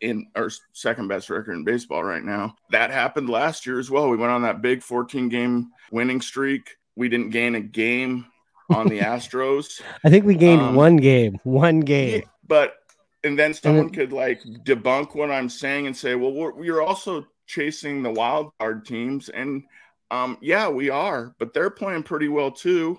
in 0.00 0.26
our 0.34 0.48
second 0.72 1.08
best 1.08 1.28
record 1.28 1.52
in 1.52 1.62
baseball 1.62 2.02
right 2.02 2.24
now. 2.24 2.56
That 2.70 2.90
happened 2.90 3.28
last 3.28 3.66
year 3.66 3.78
as 3.78 3.90
well. 3.90 4.08
We 4.08 4.16
went 4.16 4.32
on 4.32 4.40
that 4.42 4.62
big 4.62 4.82
14 4.82 5.28
game 5.28 5.70
winning 5.92 6.22
streak. 6.22 6.78
We 6.96 7.10
didn't 7.10 7.28
gain 7.28 7.56
a 7.56 7.60
game 7.60 8.24
on 8.70 8.88
the 8.88 9.00
Astros. 9.00 9.82
I 10.02 10.08
think 10.08 10.24
we 10.24 10.34
gained 10.34 10.62
um, 10.62 10.74
one 10.76 10.96
game, 10.96 11.38
one 11.44 11.80
game. 11.80 12.20
Yeah, 12.20 12.28
but 12.48 12.76
and 13.22 13.38
then 13.38 13.52
someone 13.52 13.90
could 13.90 14.14
like 14.14 14.40
debunk 14.64 15.14
what 15.14 15.30
I'm 15.30 15.50
saying 15.50 15.86
and 15.86 15.94
say, 15.94 16.14
well, 16.14 16.32
we're, 16.32 16.54
we're 16.54 16.82
also 16.82 17.26
chasing 17.46 18.02
the 18.02 18.12
wild 18.12 18.50
card 18.58 18.86
teams, 18.86 19.28
and 19.28 19.64
um, 20.10 20.38
yeah, 20.40 20.70
we 20.70 20.88
are, 20.88 21.34
but 21.38 21.52
they're 21.52 21.68
playing 21.68 22.04
pretty 22.04 22.28
well 22.28 22.50
too. 22.50 22.98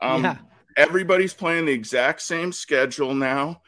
Um, 0.00 0.22
yeah 0.22 0.36
everybody's 0.80 1.34
playing 1.34 1.66
the 1.66 1.72
exact 1.72 2.22
same 2.22 2.52
schedule 2.52 3.14
now 3.14 3.60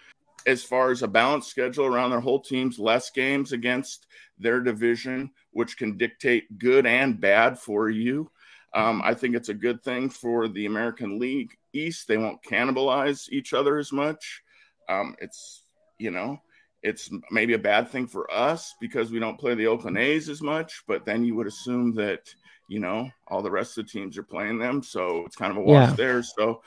as 0.46 0.64
far 0.64 0.90
as 0.90 1.02
a 1.02 1.08
balanced 1.08 1.50
schedule 1.50 1.86
around 1.86 2.10
their 2.10 2.20
whole 2.20 2.40
teams, 2.40 2.78
less 2.78 3.10
games 3.10 3.52
against 3.52 4.06
their 4.38 4.60
division, 4.60 5.30
which 5.50 5.76
can 5.76 5.96
dictate 5.96 6.58
good 6.58 6.86
and 6.86 7.20
bad 7.20 7.58
for 7.58 7.90
you. 7.90 8.30
Um, 8.74 9.02
I 9.04 9.12
think 9.14 9.36
it's 9.36 9.50
a 9.50 9.54
good 9.54 9.82
thing 9.82 10.08
for 10.08 10.48
the 10.48 10.66
American 10.66 11.18
League 11.18 11.56
East, 11.72 12.08
they 12.08 12.16
won't 12.16 12.42
cannibalize 12.42 13.28
each 13.30 13.52
other 13.52 13.78
as 13.78 13.92
much. 13.92 14.42
Um, 14.88 15.14
it's 15.20 15.64
you 15.98 16.10
know, 16.10 16.40
it's 16.82 17.10
maybe 17.30 17.54
a 17.54 17.58
bad 17.58 17.88
thing 17.88 18.06
for 18.06 18.32
us 18.32 18.74
because 18.80 19.10
we 19.10 19.18
don't 19.18 19.38
play 19.38 19.54
the 19.54 19.66
Oakland 19.66 19.98
A's 19.98 20.28
as 20.28 20.42
much. 20.42 20.82
But 20.86 21.04
then 21.04 21.24
you 21.24 21.34
would 21.36 21.46
assume 21.46 21.94
that 21.94 22.34
you 22.68 22.80
know 22.80 23.10
all 23.28 23.42
the 23.42 23.50
rest 23.50 23.78
of 23.78 23.86
the 23.86 23.90
teams 23.92 24.18
are 24.18 24.22
playing 24.22 24.58
them, 24.58 24.82
so 24.82 25.24
it's 25.26 25.36
kind 25.36 25.50
of 25.50 25.58
a 25.58 25.62
wash 25.62 25.90
yeah. 25.90 25.94
there. 25.94 26.22
So, 26.22 26.62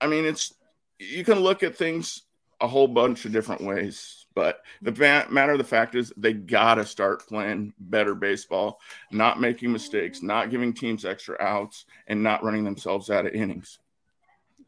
I 0.00 0.06
mean, 0.06 0.24
it's 0.24 0.54
you 0.98 1.24
can 1.24 1.40
look 1.40 1.62
at 1.62 1.76
things 1.76 2.22
a 2.60 2.66
whole 2.66 2.88
bunch 2.88 3.24
of 3.24 3.32
different 3.32 3.62
ways. 3.62 4.26
But 4.34 4.60
the 4.82 4.92
matter 5.30 5.52
of 5.52 5.58
the 5.58 5.64
fact 5.64 5.94
is, 5.94 6.12
they 6.16 6.32
got 6.32 6.76
to 6.76 6.86
start 6.86 7.26
playing 7.26 7.72
better 7.78 8.14
baseball, 8.14 8.78
not 9.10 9.40
making 9.40 9.72
mistakes, 9.72 10.22
not 10.22 10.50
giving 10.50 10.72
teams 10.72 11.04
extra 11.04 11.36
outs, 11.40 11.86
and 12.06 12.22
not 12.22 12.44
running 12.44 12.64
themselves 12.64 13.10
out 13.10 13.26
of 13.26 13.32
innings. 13.32 13.80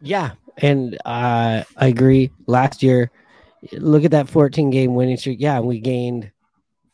Yeah, 0.01 0.33
and 0.59 0.97
uh, 1.05 1.63
I 1.77 1.87
agree. 1.87 2.31
Last 2.47 2.83
year, 2.83 3.11
look 3.73 4.05
at 4.05 4.11
that 4.11 4.29
14 4.29 4.71
game 4.71 4.95
winning 4.95 5.17
streak. 5.17 5.41
Yeah, 5.41 5.61
we 5.61 5.79
gained 5.79 6.33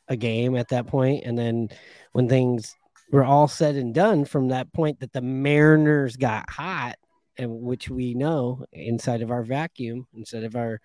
a 0.09 0.17
game 0.17 0.57
at 0.57 0.69
that 0.69 0.87
point, 0.87 1.25
and 1.25 1.39
then 1.39 1.71
when 2.13 2.29
things 2.29 2.75
were 3.11 3.25
all 3.25 3.49
said 3.49 3.77
and 3.77 3.95
done, 3.95 4.25
from 4.25 4.49
that 4.49 4.73
point 4.73 5.01
that 5.01 5.13
the 5.13 5.23
Mariners 5.23 6.17
got 6.17 6.51
hot, 6.51 6.97
and 7.39 7.61
which 7.61 7.89
we 7.89 8.15
know 8.15 8.65
inside 8.73 9.23
of 9.23 9.31
our 9.31 9.43
vacuum, 9.43 10.07
instead 10.15 10.45
of 10.45 10.57
our 10.57 10.81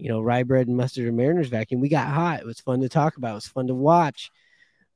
you 0.00 0.08
know, 0.08 0.20
rye 0.20 0.42
bread 0.42 0.66
and 0.66 0.76
mustard 0.76 1.06
and 1.06 1.16
Mariners 1.16 1.48
vacuum. 1.48 1.80
We 1.80 1.88
got 1.88 2.08
hot. 2.08 2.40
It 2.40 2.46
was 2.46 2.60
fun 2.60 2.80
to 2.80 2.88
talk 2.88 3.16
about. 3.18 3.32
It 3.32 3.34
was 3.34 3.46
fun 3.46 3.66
to 3.66 3.74
watch. 3.74 4.30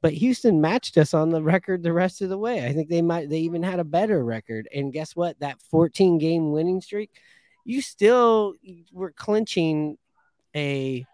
But 0.01 0.15
Houston 0.15 0.61
matched 0.61 0.97
us 0.99 1.15
on 1.15 1.31
the 1.31 1.43
record 1.43 1.83
the 1.83 1.93
rest 1.93 2.23
of 2.23 2.31
the 2.31 2.39
way. 2.39 2.67
I 2.67 2.73
think 2.73 2.89
they 2.89 3.03
might 3.03 3.29
they 3.29 3.41
even 3.41 3.63
had 3.63 3.81
a 3.81 3.85
better 3.85 4.25
record. 4.25 4.69
And 4.75 4.93
guess 4.93 5.15
what? 5.15 5.39
That 5.41 5.61
14 5.71 6.19
game 6.19 6.53
winning 6.53 6.81
streak, 6.81 7.11
you 7.65 7.83
still 7.83 8.55
were 8.93 9.13
clinching 9.13 9.99
a 10.57 11.07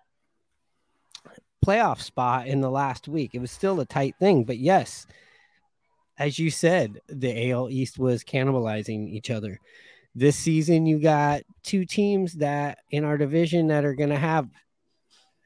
playoff 1.65 2.01
spot 2.01 2.47
in 2.47 2.61
the 2.61 2.71
last 2.71 3.09
week. 3.09 3.35
It 3.35 3.41
was 3.41 3.51
still 3.51 3.81
a 3.81 3.87
tight 3.87 4.15
thing, 4.19 4.45
but 4.45 4.59
yes, 4.59 5.07
as 6.21 6.39
you 6.39 6.51
said, 6.51 7.01
the 7.09 7.51
AL 7.51 7.71
East 7.71 7.99
was 7.99 8.23
cannibalizing 8.23 9.09
each 9.09 9.31
other. 9.31 9.59
This 10.15 10.37
season 10.37 10.85
you 10.85 10.99
got 10.99 11.43
two 11.63 11.87
teams 11.87 12.35
that 12.35 12.79
in 12.91 13.05
our 13.05 13.17
division 13.17 13.69
that 13.69 13.85
are 13.85 13.95
going 13.95 14.11
to 14.11 14.19
have 14.19 14.49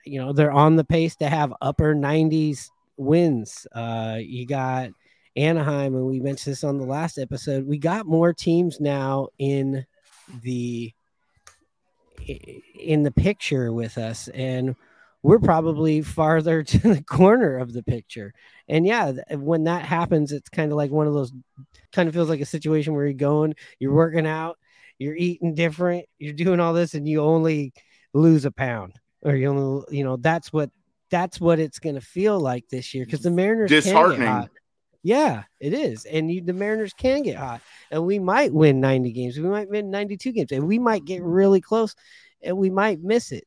you 0.04 0.20
know 0.20 0.32
they're 0.32 0.52
on 0.52 0.76
the 0.76 0.84
pace 0.84 1.16
to 1.16 1.28
have 1.28 1.54
upper 1.62 1.94
90s 1.94 2.70
wins. 2.96 3.66
Uh 3.72 4.18
you 4.20 4.46
got 4.46 4.90
anaheim 5.36 5.94
and 5.94 6.06
we 6.06 6.20
mentioned 6.20 6.52
this 6.52 6.64
on 6.64 6.78
the 6.78 6.86
last 6.86 7.18
episode. 7.18 7.66
We 7.66 7.78
got 7.78 8.06
more 8.06 8.32
teams 8.32 8.80
now 8.80 9.28
in 9.38 9.86
the 10.42 10.92
in 12.80 13.02
the 13.02 13.12
picture 13.12 13.72
with 13.72 13.96
us 13.96 14.28
and 14.28 14.74
we're 15.24 15.40
probably 15.40 16.02
farther 16.02 16.62
to 16.62 16.78
the 16.78 17.02
corner 17.02 17.58
of 17.58 17.72
the 17.72 17.82
picture. 17.82 18.32
And 18.68 18.86
yeah 18.86 19.12
when 19.30 19.64
that 19.64 19.84
happens 19.84 20.30
it's 20.30 20.48
kind 20.48 20.70
of 20.70 20.76
like 20.76 20.90
one 20.90 21.06
of 21.06 21.14
those 21.14 21.32
kind 21.92 22.08
of 22.08 22.14
feels 22.14 22.28
like 22.28 22.40
a 22.40 22.46
situation 22.46 22.94
where 22.94 23.06
you're 23.06 23.14
going, 23.14 23.54
you're 23.78 23.92
working 23.92 24.26
out, 24.26 24.58
you're 24.98 25.16
eating 25.16 25.54
different, 25.54 26.06
you're 26.18 26.34
doing 26.34 26.60
all 26.60 26.72
this, 26.72 26.94
and 26.94 27.08
you 27.08 27.22
only 27.22 27.72
lose 28.12 28.44
a 28.44 28.50
pound, 28.50 28.98
or 29.22 29.34
you 29.34 29.48
only, 29.48 29.84
you 29.90 30.04
know, 30.04 30.16
that's 30.16 30.52
what 30.52 30.70
that's 31.10 31.40
what 31.40 31.58
it's 31.58 31.78
going 31.78 31.94
to 31.94 32.00
feel 32.00 32.38
like 32.38 32.68
this 32.68 32.94
year 32.94 33.04
because 33.04 33.22
the 33.22 33.30
Mariners 33.30 33.70
disheartening. 33.70 34.48
Yeah, 35.06 35.42
it 35.60 35.74
is, 35.74 36.06
and 36.06 36.30
you, 36.30 36.40
the 36.40 36.54
Mariners 36.54 36.94
can 36.94 37.22
get 37.22 37.36
hot, 37.36 37.60
and 37.90 38.04
we 38.06 38.18
might 38.18 38.52
win 38.52 38.80
90 38.80 39.12
games, 39.12 39.38
we 39.38 39.48
might 39.48 39.68
win 39.68 39.90
92 39.90 40.32
games, 40.32 40.52
and 40.52 40.66
we 40.66 40.78
might 40.78 41.04
get 41.04 41.22
really 41.22 41.60
close, 41.60 41.94
and 42.42 42.56
we 42.56 42.70
might 42.70 43.02
miss 43.02 43.30
it, 43.30 43.44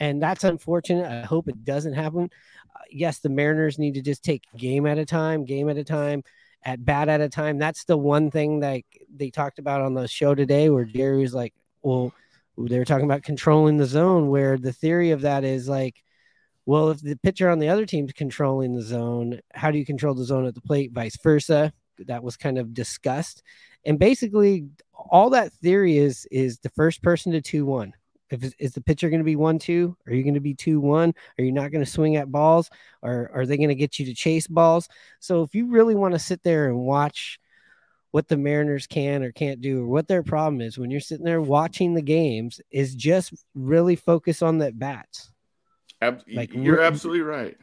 and 0.00 0.20
that's 0.20 0.44
unfortunate. 0.44 1.06
I 1.06 1.24
hope 1.26 1.48
it 1.48 1.64
doesn't 1.64 1.94
happen. 1.94 2.30
Uh, 2.74 2.80
yes, 2.90 3.20
the 3.20 3.28
Mariners 3.28 3.78
need 3.78 3.94
to 3.94 4.02
just 4.02 4.24
take 4.24 4.42
game 4.56 4.86
at 4.86 4.98
a 4.98 5.06
time, 5.06 5.44
game 5.44 5.68
at 5.68 5.76
a 5.76 5.84
time 5.84 6.24
at 6.62 6.84
bat 6.84 7.08
at 7.08 7.20
a 7.20 7.28
time. 7.28 7.58
That's 7.58 7.84
the 7.84 7.96
one 7.96 8.30
thing 8.30 8.60
that 8.60 8.82
they 9.14 9.30
talked 9.30 9.58
about 9.58 9.80
on 9.82 9.94
the 9.94 10.08
show 10.08 10.34
today, 10.34 10.68
where 10.68 10.84
Jerry 10.84 11.22
was 11.22 11.34
like, 11.34 11.54
well, 11.82 12.12
they 12.58 12.78
were 12.78 12.84
talking 12.84 13.06
about 13.06 13.22
controlling 13.22 13.76
the 13.78 13.86
zone, 13.86 14.28
where 14.28 14.58
the 14.58 14.72
theory 14.72 15.12
of 15.12 15.22
that 15.22 15.44
is 15.44 15.68
like, 15.68 16.02
well, 16.66 16.90
if 16.90 17.00
the 17.00 17.16
pitcher 17.16 17.48
on 17.48 17.58
the 17.58 17.70
other 17.70 17.86
team's 17.86 18.12
controlling 18.12 18.74
the 18.74 18.82
zone, 18.82 19.40
how 19.54 19.70
do 19.70 19.78
you 19.78 19.86
control 19.86 20.14
the 20.14 20.24
zone 20.24 20.46
at 20.46 20.54
the 20.54 20.60
plate? 20.60 20.92
Vice 20.92 21.16
versa. 21.22 21.72
That 22.06 22.22
was 22.22 22.36
kind 22.36 22.58
of 22.58 22.74
discussed. 22.74 23.42
And 23.84 23.98
basically, 23.98 24.68
all 24.92 25.30
that 25.30 25.52
theory 25.54 25.98
is 25.98 26.26
is 26.30 26.58
the 26.58 26.70
first 26.70 27.02
person 27.02 27.32
to 27.32 27.40
two 27.40 27.64
one. 27.64 27.94
If 28.30 28.54
is 28.58 28.72
the 28.72 28.80
pitcher 28.80 29.10
going 29.10 29.20
to 29.20 29.24
be 29.24 29.36
one 29.36 29.58
two? 29.58 29.96
Are 30.06 30.12
you 30.12 30.22
going 30.22 30.34
to 30.34 30.40
be 30.40 30.54
two 30.54 30.80
one? 30.80 31.14
Are 31.38 31.44
you 31.44 31.52
not 31.52 31.72
going 31.72 31.84
to 31.84 31.90
swing 31.90 32.16
at 32.16 32.30
balls? 32.30 32.70
Or 33.02 33.30
are 33.34 33.46
they 33.46 33.56
going 33.56 33.68
to 33.70 33.74
get 33.74 33.98
you 33.98 34.06
to 34.06 34.14
chase 34.14 34.46
balls? 34.46 34.88
So 35.18 35.42
if 35.42 35.54
you 35.54 35.66
really 35.66 35.94
want 35.94 36.14
to 36.14 36.18
sit 36.18 36.42
there 36.42 36.68
and 36.68 36.78
watch 36.78 37.40
what 38.12 38.28
the 38.28 38.36
Mariners 38.36 38.86
can 38.86 39.22
or 39.22 39.32
can't 39.32 39.60
do, 39.60 39.82
or 39.82 39.86
what 39.86 40.08
their 40.08 40.22
problem 40.22 40.60
is 40.60 40.78
when 40.78 40.90
you're 40.90 41.00
sitting 41.00 41.24
there 41.24 41.40
watching 41.40 41.94
the 41.94 42.02
games, 42.02 42.60
is 42.70 42.94
just 42.94 43.32
really 43.54 43.96
focus 43.96 44.42
on 44.42 44.58
that 44.58 44.78
bats. 44.78 45.30
Ab- 46.00 46.22
like 46.32 46.52
you're 46.52 46.80
absolutely 46.80 47.22
right. 47.22 47.56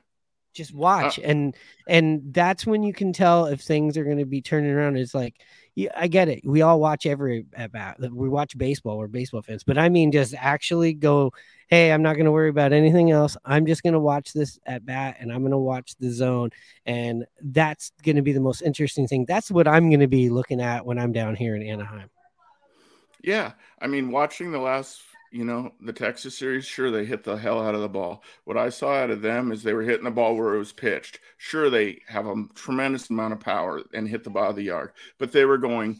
Just 0.54 0.74
watch, 0.74 1.20
uh, 1.20 1.24
and 1.24 1.56
and 1.88 2.34
that's 2.34 2.66
when 2.66 2.82
you 2.82 2.94
can 2.94 3.14
tell 3.14 3.46
if 3.46 3.62
things 3.62 3.98
are 3.98 4.04
going 4.04 4.18
to 4.18 4.26
be 4.26 4.42
turning 4.42 4.72
around. 4.72 4.98
It's 4.98 5.14
like 5.14 5.36
yeah, 5.78 5.92
I 5.96 6.08
get 6.08 6.28
it. 6.28 6.42
We 6.44 6.64
all 6.64 6.80
watch 6.80 7.06
every 7.06 7.46
at 7.54 7.72
bat. 7.72 7.98
We 8.00 8.28
watch 8.28 8.58
baseball. 8.58 8.98
We're 8.98 9.06
baseball 9.06 9.44
fans, 9.44 9.64
but 9.64 9.78
I 9.78 9.90
mean, 9.90 10.12
just 10.12 10.34
actually 10.36 10.96
go. 10.96 11.32
Hey, 11.68 11.92
I'm 11.92 12.02
not 12.02 12.16
going 12.16 12.26
to 12.26 12.32
worry 12.32 12.50
about 12.50 12.74
anything 12.74 13.12
else. 13.12 13.38
I'm 13.46 13.68
just 13.68 13.84
going 13.84 13.94
to 13.94 14.00
watch 14.00 14.34
this 14.34 14.58
at 14.66 14.88
bat, 14.88 15.18
and 15.20 15.32
I'm 15.32 15.42
going 15.42 15.52
to 15.52 15.58
watch 15.60 15.96
the 16.00 16.10
zone, 16.10 16.50
and 16.88 17.26
that's 17.44 17.92
going 18.02 18.16
to 18.16 18.24
be 18.24 18.34
the 18.34 18.40
most 18.40 18.64
interesting 18.64 19.08
thing. 19.08 19.26
That's 19.28 19.52
what 19.52 19.68
I'm 19.68 19.92
going 19.92 20.00
to 20.00 20.08
be 20.08 20.30
looking 20.30 20.62
at 20.62 20.84
when 20.84 20.98
I'm 20.98 21.12
down 21.12 21.36
here 21.36 21.56
in 21.56 21.62
Anaheim. 21.62 22.10
Yeah, 23.22 23.52
I 23.80 23.86
mean, 23.86 24.10
watching 24.10 24.52
the 24.52 24.60
last 24.60 25.04
you 25.32 25.44
know, 25.44 25.74
the 25.82 25.94
Texas 25.94 26.38
series, 26.38 26.66
sure, 26.66 26.92
they 26.92 27.06
hit 27.06 27.24
the 27.24 27.36
hell 27.36 27.62
out 27.62 27.76
of 27.76 27.82
the 27.82 27.90
ball. 27.90 28.24
What 28.46 28.58
I 28.58 28.70
saw 28.70 28.94
out 28.94 29.10
of 29.10 29.22
them 29.22 29.52
is 29.52 29.62
they 29.62 29.74
were 29.74 29.84
hitting 29.84 30.06
the 30.06 30.12
ball 30.12 30.36
where 30.36 30.56
it 30.56 30.60
was 30.60 30.72
pitched. 30.72 31.20
Sure, 31.38 31.70
they 31.70 32.02
have 32.08 32.26
a 32.26 32.46
tremendous 32.56 33.10
amount 33.10 33.34
of 33.34 33.40
power 33.40 33.82
and 33.94 34.08
hit 34.08 34.24
the 34.24 34.30
bottom 34.30 34.52
of 34.52 34.56
the 34.56 34.64
yard, 34.64 34.92
but 35.18 35.32
they 35.32 35.46
were 35.46 35.58
going 35.58 36.00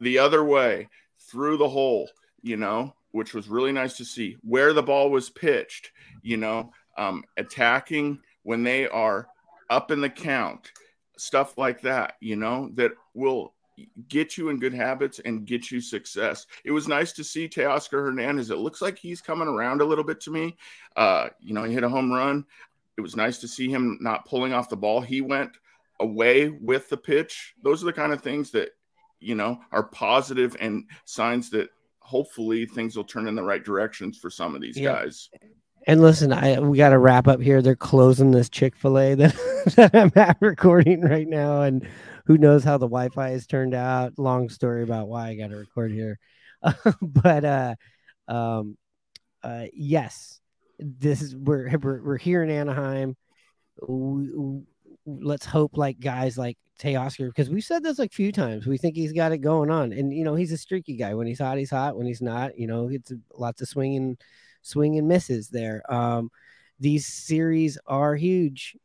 the 0.00 0.18
other 0.18 0.44
way 0.44 0.88
through 1.18 1.56
the 1.56 1.68
hole, 1.68 2.08
you 2.42 2.56
know, 2.56 2.94
which 3.10 3.34
was 3.34 3.48
really 3.48 3.72
nice 3.72 3.96
to 3.96 4.04
see 4.04 4.36
where 4.42 4.72
the 4.72 4.82
ball 4.82 5.10
was 5.10 5.30
pitched, 5.30 5.90
you 6.22 6.36
know, 6.36 6.70
um, 6.96 7.24
attacking 7.36 8.18
when 8.42 8.62
they 8.62 8.86
are 8.88 9.28
up 9.70 9.90
in 9.90 10.00
the 10.00 10.08
count, 10.08 10.70
stuff 11.16 11.58
like 11.58 11.82
that, 11.82 12.14
you 12.20 12.36
know, 12.36 12.70
that 12.74 12.92
will 13.14 13.54
get 14.08 14.36
you 14.36 14.48
in 14.48 14.58
good 14.58 14.74
habits 14.74 15.20
and 15.24 15.46
get 15.46 15.70
you 15.70 15.80
success. 15.80 16.46
It 16.64 16.70
was 16.70 16.88
nice 16.88 17.12
to 17.12 17.24
see 17.24 17.48
Teoscar 17.48 18.04
Hernandez. 18.04 18.50
It 18.50 18.58
looks 18.58 18.82
like 18.82 18.98
he's 18.98 19.20
coming 19.20 19.48
around 19.48 19.80
a 19.80 19.84
little 19.84 20.04
bit 20.04 20.20
to 20.22 20.30
me. 20.30 20.56
Uh, 20.96 21.28
you 21.40 21.54
know, 21.54 21.64
he 21.64 21.74
hit 21.74 21.84
a 21.84 21.88
home 21.88 22.12
run. 22.12 22.44
It 22.96 23.00
was 23.00 23.16
nice 23.16 23.38
to 23.38 23.48
see 23.48 23.68
him 23.68 23.98
not 24.00 24.26
pulling 24.26 24.52
off 24.52 24.68
the 24.68 24.76
ball. 24.76 25.00
He 25.00 25.20
went 25.20 25.52
away 26.00 26.48
with 26.48 26.88
the 26.88 26.96
pitch. 26.96 27.54
Those 27.62 27.82
are 27.82 27.86
the 27.86 27.92
kind 27.92 28.12
of 28.12 28.22
things 28.22 28.50
that, 28.52 28.70
you 29.20 29.34
know, 29.34 29.60
are 29.72 29.84
positive 29.84 30.56
and 30.60 30.84
signs 31.04 31.50
that 31.50 31.70
hopefully 32.00 32.66
things 32.66 32.96
will 32.96 33.04
turn 33.04 33.28
in 33.28 33.34
the 33.34 33.42
right 33.42 33.64
directions 33.64 34.18
for 34.18 34.30
some 34.30 34.54
of 34.54 34.60
these 34.60 34.78
yeah. 34.78 34.92
guys. 34.92 35.28
And 35.86 36.02
listen, 36.02 36.32
I 36.32 36.58
we 36.58 36.76
got 36.76 36.90
to 36.90 36.98
wrap 36.98 37.28
up 37.28 37.40
here. 37.40 37.62
They're 37.62 37.76
closing 37.76 38.30
this 38.30 38.48
Chick 38.48 38.76
Fil 38.76 38.98
A 38.98 39.14
that, 39.76 39.94
I'm 39.94 40.12
at 40.14 40.38
recording 40.40 41.02
right 41.02 41.26
now, 41.26 41.62
and 41.62 41.86
who 42.26 42.38
knows 42.38 42.64
how 42.64 42.78
the 42.78 42.86
Wi-Fi 42.86 43.30
has 43.30 43.46
turned 43.46 43.74
out. 43.74 44.18
Long 44.18 44.48
story 44.48 44.82
about 44.82 45.08
why 45.08 45.28
I 45.28 45.34
got 45.34 45.48
to 45.48 45.56
record 45.56 45.92
here, 45.92 46.18
but 47.02 47.44
uh, 47.44 47.74
um, 48.28 48.78
uh, 49.42 49.66
yes, 49.72 50.40
this 50.78 51.22
is 51.22 51.36
we're 51.36 51.76
we're, 51.78 52.02
we're 52.02 52.18
here 52.18 52.42
in 52.42 52.50
Anaheim. 52.50 53.16
We, 53.86 54.30
we, 54.30 54.62
let's 55.06 55.44
hope 55.44 55.76
like 55.76 56.00
guys 56.00 56.38
like 56.38 56.56
Teoscar 56.80 57.28
because 57.28 57.50
we've 57.50 57.64
said 57.64 57.82
this 57.82 57.98
like 57.98 58.12
a 58.12 58.14
few 58.14 58.32
times. 58.32 58.66
We 58.66 58.78
think 58.78 58.96
he's 58.96 59.12
got 59.12 59.32
it 59.32 59.38
going 59.38 59.70
on, 59.70 59.92
and 59.92 60.14
you 60.14 60.24
know 60.24 60.34
he's 60.34 60.52
a 60.52 60.58
streaky 60.58 60.96
guy. 60.96 61.14
When 61.14 61.26
he's 61.26 61.40
hot, 61.40 61.58
he's 61.58 61.70
hot. 61.70 61.96
When 61.96 62.06
he's 62.06 62.22
not, 62.22 62.58
you 62.58 62.68
know, 62.68 62.88
it's 62.88 63.12
lots 63.34 63.60
of 63.60 63.68
swinging, 63.68 64.16
swing 64.62 64.96
and 64.98 65.08
misses 65.08 65.48
there. 65.48 65.82
Um, 65.92 66.30
these 66.80 67.06
series 67.06 67.76
are 67.86 68.14
huge 68.14 68.76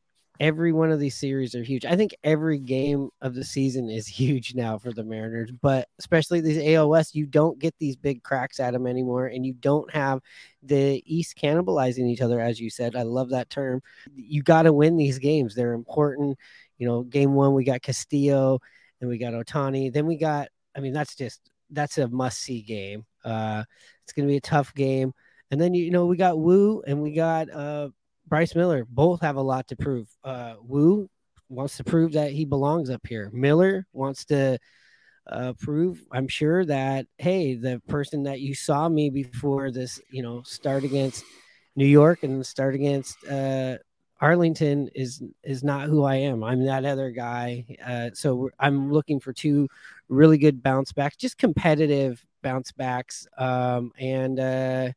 every 0.44 0.74
one 0.74 0.92
of 0.92 1.00
these 1.00 1.16
series 1.16 1.56
are 1.56 1.64
huge. 1.64 1.86
I 1.86 1.96
think 1.96 2.14
every 2.22 2.60
game 2.60 3.10
of 3.22 3.34
the 3.34 3.46
season 3.46 3.90
is 3.90 4.08
huge 4.20 4.54
now 4.56 4.78
for 4.78 4.92
the 4.92 5.04
Mariners, 5.04 5.52
but 5.52 5.88
especially 6.00 6.42
these 6.42 6.58
AOS, 6.58 7.16
you 7.16 7.26
don't 7.26 7.58
get 7.58 7.74
these 7.80 7.96
big 7.96 8.24
cracks 8.24 8.60
at 8.60 8.74
them 8.74 8.86
anymore, 8.86 9.28
and 9.28 9.46
you 9.46 9.54
don't 9.54 9.90
have 9.94 10.20
the 10.62 11.02
East 11.06 11.38
cannibalizing 11.42 12.10
each 12.10 12.20
other, 12.20 12.42
as 12.42 12.60
you 12.60 12.70
said. 12.70 12.94
I 12.94 13.04
love 13.04 13.30
that 13.30 13.50
term. 13.50 13.82
You 14.14 14.44
got 14.44 14.64
to 14.64 14.74
win 14.74 14.98
these 14.98 15.18
games; 15.18 15.56
they're 15.56 15.74
important. 15.74 16.38
You 16.78 16.88
know, 16.88 17.04
game 17.04 17.36
one 17.36 17.54
we 17.54 17.64
got 17.64 17.82
Castillo, 17.82 18.60
and 19.00 19.10
we 19.10 19.18
got 19.18 19.34
Ohtani, 19.34 19.94
Then 19.94 20.06
we 20.06 20.18
got, 20.18 20.50
I 20.76 20.82
mean, 20.82 20.92
that's 20.92 21.16
just 21.16 21.40
that's 21.70 21.98
a 21.98 22.10
must 22.10 22.40
see 22.42 22.62
game. 22.62 23.06
Uh, 23.24 23.64
it's 24.04 24.12
going 24.12 24.28
to 24.28 24.32
be 24.32 24.38
a 24.38 24.42
tough 24.42 24.74
game. 24.74 25.14
And 25.52 25.62
then 25.62 25.74
you 25.74 25.92
know 25.92 26.06
we 26.08 26.18
got 26.18 26.40
Woo 26.40 26.82
and 26.86 27.02
we 27.02 27.14
got 27.14 27.50
uh, 27.50 27.90
Bryce 28.34 28.56
Miller. 28.56 28.84
Both 28.90 29.22
have 29.22 29.36
a 29.36 29.44
lot 29.44 29.68
to 29.68 29.76
prove. 29.76 30.10
Uh, 30.24 30.56
Woo 30.64 31.08
wants 31.50 31.78
to 31.78 31.84
prove 31.84 32.14
that 32.14 32.32
he 32.32 32.46
belongs 32.46 32.90
up 32.90 33.06
here. 33.06 33.30
Miller 33.32 33.86
wants 33.94 34.26
to 34.26 34.58
uh, 35.28 35.54
prove, 35.60 36.04
I'm 36.12 36.28
sure 36.28 36.66
that 36.66 37.06
hey, 37.20 37.54
the 37.54 37.80
person 37.88 38.24
that 38.24 38.40
you 38.40 38.56
saw 38.56 38.90
me 38.90 39.12
before 39.12 39.70
this, 39.70 40.02
you 40.10 40.24
know, 40.24 40.42
start 40.42 40.84
against 40.84 41.24
New 41.76 41.86
York 41.86 42.24
and 42.24 42.44
start 42.44 42.74
against 42.74 43.24
uh, 43.28 43.78
Arlington 44.20 44.90
is 44.96 45.22
is 45.44 45.64
not 45.64 45.88
who 45.88 46.04
I 46.04 46.16
am. 46.16 46.44
I'm 46.44 46.66
that 46.66 46.86
other 46.86 47.12
guy. 47.12 47.64
Uh, 47.86 48.10
so 48.16 48.50
I'm 48.60 48.92
looking 48.92 49.20
for 49.20 49.32
two 49.32 49.68
really 50.10 50.40
good 50.40 50.64
bounce 50.64 50.92
backs, 50.92 51.18
just 51.18 51.38
competitive 51.38 52.26
bounce 52.42 52.72
backs. 52.72 53.28
Um, 53.38 53.92
and 54.00 54.40
uh, 54.40 54.90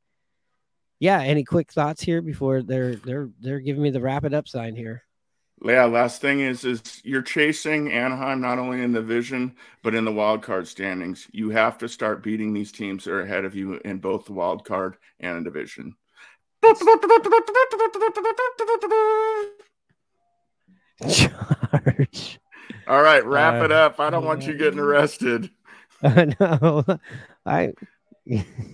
yeah, 0.98 1.20
any 1.20 1.44
quick 1.44 1.72
thoughts 1.72 2.02
here 2.02 2.22
before 2.22 2.62
they're 2.62 2.96
they're 2.96 3.30
they're 3.40 3.60
giving 3.60 3.82
me 3.82 3.90
the 3.90 4.00
wrap 4.00 4.24
it 4.24 4.34
up 4.34 4.48
sign 4.48 4.74
here? 4.74 5.02
Yeah, 5.64 5.84
last 5.84 6.20
thing 6.20 6.40
is 6.40 6.64
is 6.64 7.00
you're 7.04 7.22
chasing 7.22 7.90
Anaheim 7.90 8.40
not 8.40 8.58
only 8.58 8.82
in 8.82 8.92
the 8.92 9.00
division 9.00 9.56
but 9.82 9.94
in 9.94 10.04
the 10.04 10.12
wild 10.12 10.42
card 10.42 10.68
standings. 10.68 11.26
You 11.32 11.50
have 11.50 11.78
to 11.78 11.88
start 11.88 12.22
beating 12.22 12.52
these 12.52 12.72
teams 12.72 13.04
that 13.04 13.12
are 13.12 13.22
ahead 13.22 13.44
of 13.44 13.54
you 13.54 13.74
in 13.84 13.98
both 13.98 14.26
the 14.26 14.32
wild 14.32 14.64
card 14.64 14.96
and 15.20 15.44
division. 15.44 15.96
Charge. 21.08 22.40
All 22.88 23.02
right, 23.02 23.24
wrap 23.24 23.60
uh, 23.60 23.64
it 23.64 23.72
up. 23.72 24.00
I 24.00 24.10
don't 24.10 24.24
want 24.24 24.46
you 24.46 24.54
getting 24.54 24.78
arrested. 24.78 25.50
Uh, 26.02 26.26
no, 26.40 26.84
I 27.44 27.72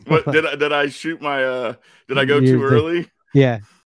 what 0.07 0.31
did 0.31 0.47
I 0.47 0.55
did 0.57 0.73
I 0.73 0.89
shoot 0.89 1.21
my 1.21 1.45
uh 1.45 1.75
did 2.09 2.19
I 2.19 2.25
go 2.25 2.41
too 2.41 2.63
early? 2.63 3.11
Yeah. 3.35 3.61